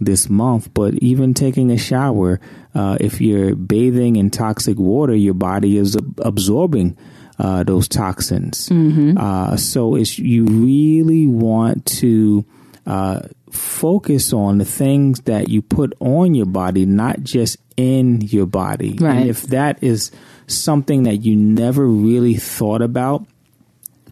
this 0.03 0.29
month, 0.29 0.73
but 0.73 0.93
even 0.95 1.33
taking 1.33 1.71
a 1.71 1.77
shower, 1.77 2.39
uh, 2.75 2.97
if 2.99 3.21
you're 3.21 3.55
bathing 3.55 4.15
in 4.15 4.29
toxic 4.29 4.77
water, 4.77 5.15
your 5.15 5.33
body 5.33 5.77
is 5.77 5.95
ab- 5.95 6.19
absorbing 6.23 6.97
uh, 7.39 7.63
those 7.63 7.87
toxins. 7.87 8.69
Mm-hmm. 8.69 9.17
Uh, 9.17 9.57
so 9.57 9.95
it's 9.95 10.19
you 10.19 10.45
really 10.45 11.27
want 11.27 11.85
to 11.85 12.45
uh, 12.85 13.21
focus 13.51 14.33
on 14.33 14.57
the 14.57 14.65
things 14.65 15.21
that 15.21 15.49
you 15.49 15.61
put 15.61 15.93
on 15.99 16.35
your 16.35 16.45
body, 16.45 16.85
not 16.85 17.21
just 17.21 17.57
in 17.77 18.21
your 18.21 18.45
body. 18.45 18.97
Right. 18.99 19.17
And 19.17 19.29
if 19.29 19.43
that 19.43 19.83
is 19.83 20.11
something 20.47 21.03
that 21.03 21.17
you 21.17 21.35
never 21.35 21.85
really 21.85 22.35
thought 22.35 22.81
about, 22.81 23.25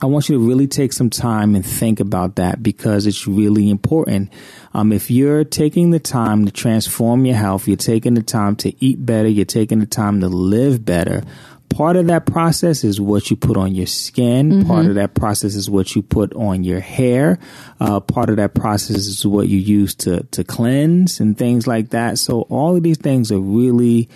I 0.02 0.08
want 0.08 0.30
you 0.30 0.38
to 0.38 0.48
really 0.48 0.66
take 0.66 0.94
some 0.94 1.12
time 1.12 1.54
and 1.54 1.64
think 1.64 2.00
about 2.00 2.38
that 2.38 2.64
because 2.64 3.06
it's 3.06 3.28
really 3.28 3.70
important. 3.70 4.34
Um, 4.74 4.92
if 4.92 5.12
you're 5.12 5.44
taking 5.44 5.92
the 5.92 6.00
time 6.00 6.46
to 6.46 6.52
transform 6.52 7.24
your 7.24 7.36
health, 7.36 7.68
you're 7.68 7.78
taking 7.78 8.16
the 8.16 8.24
time 8.24 8.56
to 8.58 8.74
eat 8.84 9.06
better, 9.06 9.28
you're 9.28 9.46
taking 9.46 9.80
the 9.80 9.86
time 9.86 10.22
to 10.22 10.28
live 10.28 10.84
better. 10.84 11.22
Part 11.70 11.98
of 11.98 12.08
that 12.08 12.26
process 12.26 12.84
is 12.84 13.00
what 13.00 13.30
you 13.30 13.38
put 13.38 13.58
on 13.58 13.76
your 13.76 13.86
skin. 13.86 14.52
Mm-hmm. 14.52 14.68
Part 14.68 14.88
of 14.88 14.96
that 14.96 15.14
process 15.14 15.56
is 15.56 15.70
what 15.70 15.96
you 15.96 16.02
put 16.02 16.34
on 16.34 16.64
your 16.64 16.80
hair. 16.80 17.38
Uh, 17.80 18.00
part 18.00 18.30
of 18.30 18.38
that 18.38 18.56
process 18.56 18.98
is 18.98 19.26
what 19.26 19.48
you 19.48 19.60
use 19.60 19.94
to, 19.96 20.24
to 20.32 20.44
cleanse 20.44 21.20
and 21.20 21.38
things 21.38 21.68
like 21.68 21.92
that. 21.92 22.18
So 22.18 22.42
all 22.50 22.76
of 22.76 22.84
these 22.84 22.98
things 22.98 23.32
are 23.32 23.40
really 23.40 24.10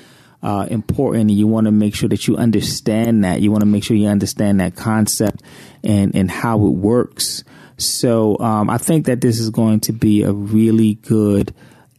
uh, 0.45 0.67
important, 0.69 1.31
you 1.31 1.47
want 1.47 1.65
to 1.65 1.71
make 1.71 1.95
sure 1.95 2.08
that 2.08 2.27
you 2.27 2.38
understand 2.38 3.23
that. 3.23 3.41
You 3.41 3.49
want 3.51 3.63
to 3.63 3.65
make 3.65 3.84
sure 3.84 3.97
you 3.97 4.08
understand 4.08 4.60
that 4.60 4.75
concept 4.75 5.41
and 5.84 6.15
and 6.15 6.29
how 6.29 6.63
it 6.67 6.69
works. 6.69 7.43
So 7.77 8.38
um, 8.38 8.69
I 8.69 8.77
think 8.77 9.08
that 9.08 9.21
this 9.21 9.39
is 9.39 9.49
going 9.49 9.79
to 9.81 9.91
be 9.91 10.21
a 10.21 10.31
really 10.31 10.95
good 10.95 11.53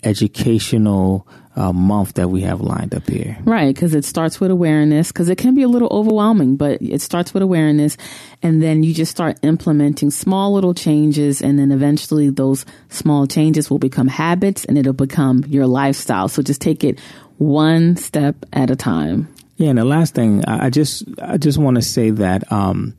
educational 0.04 1.26
uh, 1.56 1.72
month 1.72 2.14
that 2.14 2.28
we 2.28 2.42
have 2.42 2.60
lined 2.60 2.94
up 2.94 3.08
here. 3.08 3.36
Right, 3.44 3.74
because 3.74 3.94
it 3.94 4.04
starts 4.04 4.38
with 4.38 4.50
awareness, 4.50 5.08
because 5.10 5.28
it 5.28 5.38
can 5.38 5.54
be 5.54 5.62
a 5.62 5.68
little 5.68 5.88
overwhelming, 5.90 6.56
but 6.56 6.80
it 6.82 7.00
starts 7.00 7.34
with 7.34 7.42
awareness. 7.42 7.96
And 8.42 8.62
then 8.62 8.82
you 8.82 8.94
just 8.94 9.10
start 9.10 9.38
implementing 9.42 10.10
small 10.10 10.52
little 10.52 10.74
changes. 10.74 11.40
And 11.40 11.58
then 11.58 11.72
eventually 11.72 12.28
those 12.28 12.64
small 12.90 13.26
changes 13.26 13.70
will 13.70 13.78
become 13.78 14.06
habits 14.06 14.66
and 14.66 14.76
it'll 14.78 14.92
become 14.92 15.44
your 15.48 15.66
lifestyle. 15.66 16.28
So 16.28 16.42
just 16.42 16.60
take 16.60 16.84
it 16.84 17.00
one 17.38 17.96
step 17.96 18.36
at 18.52 18.70
a 18.70 18.76
time. 18.76 19.32
Yeah, 19.56 19.70
and 19.70 19.78
the 19.78 19.84
last 19.84 20.14
thing 20.14 20.44
I 20.44 20.68
just 20.70 21.04
I 21.20 21.38
just 21.38 21.58
want 21.58 21.76
to 21.76 21.82
say 21.82 22.10
that 22.10 22.50
um, 22.52 22.94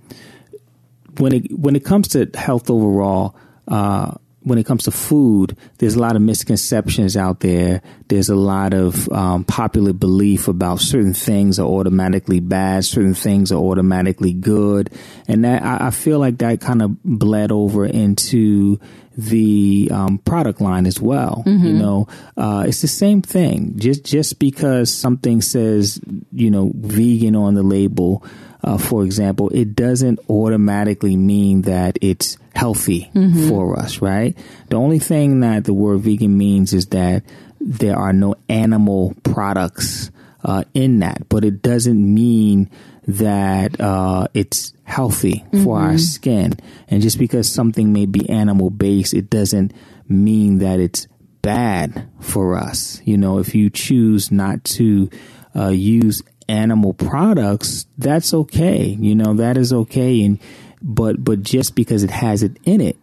when 1.17 1.33
it 1.33 1.51
when 1.51 1.75
it 1.75 1.85
comes 1.85 2.09
to 2.09 2.29
health 2.33 2.69
overall, 2.69 3.35
uh, 3.67 4.15
when 4.41 4.57
it 4.57 4.65
comes 4.65 4.85
to 4.85 4.91
food, 4.91 5.57
there's 5.77 5.95
a 5.95 5.99
lot 5.99 6.15
of 6.15 6.21
misconceptions 6.21 7.17
out 7.17 7.41
there. 7.41 7.81
There's 8.07 8.29
a 8.29 8.35
lot 8.35 8.73
of 8.73 9.11
um, 9.11 9.43
popular 9.43 9.93
belief 9.93 10.47
about 10.47 10.79
certain 10.79 11.13
things 11.13 11.59
are 11.59 11.67
automatically 11.67 12.39
bad, 12.39 12.85
certain 12.85 13.13
things 13.13 13.51
are 13.51 13.59
automatically 13.59 14.33
good, 14.33 14.91
and 15.27 15.43
that 15.43 15.63
I, 15.63 15.87
I 15.87 15.91
feel 15.91 16.17
like 16.17 16.37
that 16.39 16.61
kind 16.61 16.81
of 16.81 17.03
bled 17.03 17.51
over 17.51 17.85
into 17.85 18.79
the 19.17 19.89
um, 19.91 20.19
product 20.19 20.61
line 20.61 20.85
as 20.85 21.01
well. 21.01 21.43
Mm-hmm. 21.45 21.65
You 21.65 21.73
know, 21.73 22.07
uh, 22.37 22.65
it's 22.67 22.81
the 22.81 22.87
same 22.87 23.21
thing. 23.21 23.73
Just 23.77 24.05
just 24.05 24.39
because 24.39 24.93
something 24.93 25.41
says 25.41 25.99
you 26.31 26.51
know 26.51 26.71
vegan 26.75 27.35
on 27.35 27.55
the 27.55 27.63
label, 27.63 28.23
uh, 28.63 28.77
for 28.77 29.03
example, 29.03 29.49
it 29.49 29.75
doesn't 29.75 30.19
automatically 30.29 31.17
mean 31.17 31.63
that 31.63 31.97
it's 32.01 32.37
healthy 32.53 33.09
mm-hmm. 33.13 33.49
for 33.49 33.77
us, 33.79 34.01
right? 34.01 34.37
The 34.69 34.77
only 34.77 34.99
thing 34.99 35.41
that 35.41 35.65
the 35.65 35.73
word 35.73 36.01
vegan 36.01 36.37
means 36.37 36.73
is 36.73 36.87
that 36.87 37.23
there 37.59 37.97
are 37.97 38.13
no 38.13 38.35
animal 38.49 39.15
products 39.23 40.11
uh, 40.43 40.63
in 40.73 40.99
that, 40.99 41.27
but 41.29 41.43
it 41.43 41.61
doesn't 41.61 42.13
mean 42.13 42.69
that 43.07 43.79
uh, 43.79 44.27
it's 44.33 44.73
healthy 44.83 45.45
mm-hmm. 45.47 45.63
for 45.63 45.79
our 45.79 45.89
mm-hmm. 45.89 45.97
skin. 45.97 46.53
And 46.87 47.01
just 47.01 47.17
because 47.17 47.51
something 47.51 47.93
may 47.93 48.05
be 48.05 48.29
animal 48.29 48.69
based, 48.69 49.13
it 49.13 49.29
doesn't 49.29 49.73
mean 50.07 50.59
that 50.59 50.79
it's 50.79 51.07
bad 51.41 52.09
for 52.19 52.55
us. 52.55 53.01
You 53.05 53.17
know, 53.17 53.39
if 53.39 53.55
you 53.55 53.69
choose 53.69 54.31
not 54.31 54.63
to 54.65 55.09
uh, 55.55 55.69
use 55.69 56.21
animal 56.49 56.93
products, 56.93 57.87
that's 57.97 58.33
okay. 58.33 58.97
You 58.99 59.15
know, 59.15 59.33
that 59.35 59.57
is 59.57 59.71
okay. 59.71 60.23
And 60.23 60.39
but 60.81 61.23
but 61.23 61.43
just 61.43 61.75
because 61.75 62.03
it 62.03 62.11
has 62.11 62.43
it 62.43 62.57
in 62.63 62.81
it, 62.81 62.97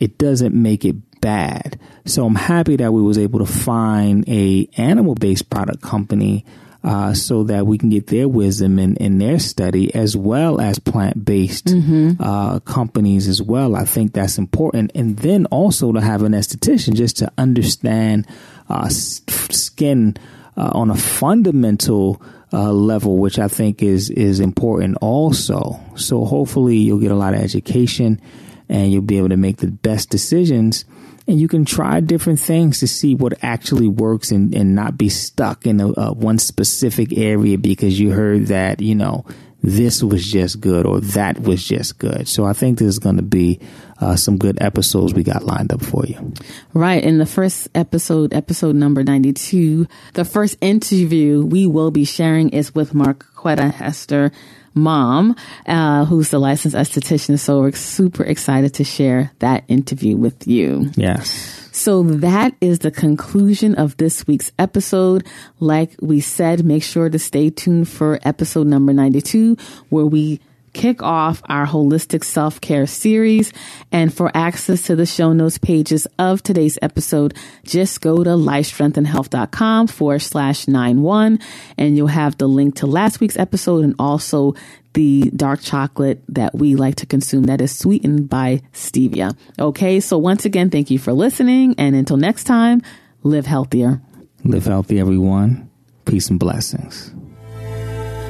it 0.00 0.18
doesn't 0.18 0.54
make 0.54 0.84
it 0.84 0.96
bad. 1.20 1.78
So 2.04 2.26
I'm 2.26 2.34
happy 2.34 2.76
that 2.76 2.92
we 2.92 3.02
was 3.02 3.18
able 3.18 3.38
to 3.38 3.46
find 3.46 4.28
a 4.28 4.68
animal 4.76 5.14
based 5.14 5.50
product 5.50 5.82
company 5.82 6.44
uh, 6.84 7.14
so 7.14 7.44
that 7.44 7.66
we 7.66 7.78
can 7.78 7.90
get 7.90 8.08
their 8.08 8.28
wisdom 8.28 8.78
and, 8.78 8.96
in 8.98 9.18
their 9.18 9.38
study 9.38 9.94
as 9.94 10.16
well 10.16 10.60
as 10.60 10.78
plant 10.78 11.24
based 11.24 11.66
mm-hmm. 11.66 12.20
uh, 12.20 12.58
companies 12.60 13.28
as 13.28 13.40
well. 13.40 13.76
I 13.76 13.84
think 13.84 14.12
that's 14.12 14.38
important. 14.38 14.90
And 14.94 15.16
then 15.18 15.46
also 15.46 15.92
to 15.92 16.00
have 16.00 16.22
an 16.22 16.32
esthetician 16.32 16.94
just 16.94 17.18
to 17.18 17.32
understand 17.38 18.26
uh, 18.68 18.88
skin 18.88 20.16
uh, 20.56 20.70
on 20.74 20.90
a 20.90 20.96
fundamental 20.96 22.20
uh, 22.52 22.72
level, 22.72 23.16
which 23.16 23.38
I 23.38 23.48
think 23.48 23.82
is 23.82 24.10
is 24.10 24.40
important 24.40 24.98
also. 25.00 25.80
So 25.96 26.24
hopefully 26.24 26.76
you'll 26.76 26.98
get 26.98 27.10
a 27.10 27.16
lot 27.16 27.34
of 27.34 27.40
education 27.40 28.20
and 28.68 28.92
you'll 28.92 29.02
be 29.02 29.18
able 29.18 29.30
to 29.30 29.36
make 29.36 29.58
the 29.58 29.70
best 29.70 30.10
decisions 30.10 30.84
and 31.26 31.40
you 31.40 31.48
can 31.48 31.64
try 31.64 32.00
different 32.00 32.40
things 32.40 32.80
to 32.80 32.86
see 32.86 33.14
what 33.14 33.42
actually 33.42 33.88
works 33.88 34.30
and, 34.30 34.54
and 34.54 34.74
not 34.74 34.98
be 34.98 35.08
stuck 35.08 35.66
in 35.66 35.80
a, 35.80 35.88
a 35.96 36.12
one 36.12 36.38
specific 36.38 37.16
area 37.16 37.58
because 37.58 37.98
you 37.98 38.10
heard 38.10 38.46
that, 38.46 38.80
you 38.80 38.94
know, 38.94 39.24
this 39.62 40.02
was 40.02 40.26
just 40.26 40.60
good 40.60 40.86
or 40.86 41.00
that 41.00 41.40
was 41.40 41.66
just 41.66 41.98
good. 41.98 42.26
So 42.26 42.44
I 42.44 42.52
think 42.52 42.78
there's 42.78 42.98
going 42.98 43.16
to 43.16 43.22
be 43.22 43.60
uh, 44.00 44.16
some 44.16 44.36
good 44.36 44.60
episodes 44.60 45.14
we 45.14 45.22
got 45.22 45.44
lined 45.44 45.72
up 45.72 45.84
for 45.84 46.04
you. 46.04 46.34
Right. 46.74 47.02
In 47.02 47.18
the 47.18 47.26
first 47.26 47.68
episode, 47.74 48.34
episode 48.34 48.74
number 48.74 49.04
92, 49.04 49.86
the 50.14 50.24
first 50.24 50.58
interview 50.60 51.44
we 51.44 51.66
will 51.66 51.92
be 51.92 52.04
sharing 52.04 52.48
is 52.48 52.74
with 52.74 52.92
Mark 52.92 53.26
Quetta 53.36 53.72
Hester 53.72 54.32
mom, 54.74 55.36
uh, 55.66 56.04
who's 56.04 56.30
the 56.30 56.38
licensed 56.38 56.76
esthetician. 56.76 57.38
So 57.38 57.60
we're 57.60 57.72
super 57.72 58.24
excited 58.24 58.74
to 58.74 58.84
share 58.84 59.30
that 59.40 59.64
interview 59.68 60.16
with 60.16 60.46
you. 60.46 60.90
Yes. 60.96 61.58
So 61.72 62.02
that 62.02 62.54
is 62.60 62.80
the 62.80 62.90
conclusion 62.90 63.74
of 63.76 63.96
this 63.96 64.26
week's 64.26 64.52
episode. 64.58 65.26
Like 65.58 65.92
we 66.00 66.20
said, 66.20 66.64
make 66.64 66.82
sure 66.82 67.08
to 67.08 67.18
stay 67.18 67.48
tuned 67.48 67.88
for 67.88 68.18
episode 68.24 68.66
number 68.66 68.92
92, 68.92 69.56
where 69.88 70.04
we 70.04 70.40
kick 70.72 71.02
off 71.02 71.42
our 71.46 71.66
holistic 71.66 72.24
self 72.24 72.60
care 72.60 72.86
series. 72.86 73.52
And 73.90 74.12
for 74.12 74.30
access 74.34 74.82
to 74.82 74.96
the 74.96 75.06
show 75.06 75.32
notes 75.32 75.58
pages 75.58 76.06
of 76.18 76.42
today's 76.42 76.78
episode, 76.82 77.36
just 77.64 78.00
go 78.00 78.22
to 78.24 78.30
lifestrengthandhealth.com 78.30 79.88
forward 79.88 80.20
slash 80.20 80.68
nine 80.68 81.02
one, 81.02 81.38
and 81.76 81.96
you'll 81.96 82.06
have 82.06 82.38
the 82.38 82.48
link 82.48 82.76
to 82.76 82.86
last 82.86 83.20
week's 83.20 83.36
episode 83.36 83.84
and 83.84 83.94
also 83.98 84.54
the 84.94 85.30
dark 85.34 85.60
chocolate 85.62 86.22
that 86.28 86.54
we 86.54 86.74
like 86.74 86.96
to 86.96 87.06
consume 87.06 87.44
that 87.44 87.60
is 87.60 87.76
sweetened 87.76 88.28
by 88.28 88.60
stevia. 88.72 89.36
Okay. 89.58 90.00
So 90.00 90.18
once 90.18 90.44
again, 90.44 90.70
thank 90.70 90.90
you 90.90 90.98
for 90.98 91.12
listening. 91.12 91.74
And 91.78 91.96
until 91.96 92.18
next 92.18 92.44
time, 92.44 92.82
live 93.22 93.46
healthier. 93.46 94.02
Live 94.44 94.66
healthy, 94.66 94.98
everyone. 95.00 95.70
Peace 96.04 96.28
and 96.28 96.38
blessings. 96.38 97.12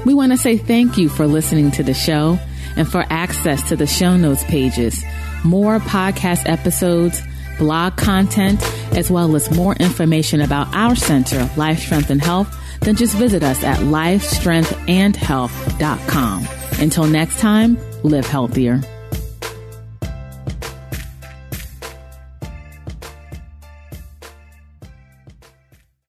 We 0.04 0.14
want 0.14 0.32
to 0.32 0.38
say 0.38 0.56
thank 0.56 0.98
you 0.98 1.08
for 1.08 1.26
listening 1.26 1.70
to 1.72 1.82
the 1.82 1.94
show 1.94 2.38
and 2.76 2.88
for 2.88 3.04
access 3.10 3.68
to 3.68 3.76
the 3.76 3.86
show 3.86 4.16
notes 4.16 4.44
pages, 4.44 5.04
more 5.44 5.78
podcast 5.78 6.48
episodes, 6.48 7.20
blog 7.58 7.96
content, 7.96 8.62
as 8.96 9.10
well 9.10 9.36
as 9.36 9.54
more 9.54 9.74
information 9.74 10.40
about 10.40 10.74
our 10.74 10.96
center, 10.96 11.50
Life 11.56 11.80
Strength 11.80 12.10
and 12.10 12.22
Health, 12.22 12.58
then 12.80 12.96
just 12.96 13.14
visit 13.14 13.42
us 13.42 13.62
at 13.62 13.78
lifestrengthandhealth.com. 13.78 16.48
Until 16.80 17.06
next 17.06 17.38
time, 17.38 17.76
live 18.02 18.26
healthier. 18.26 18.80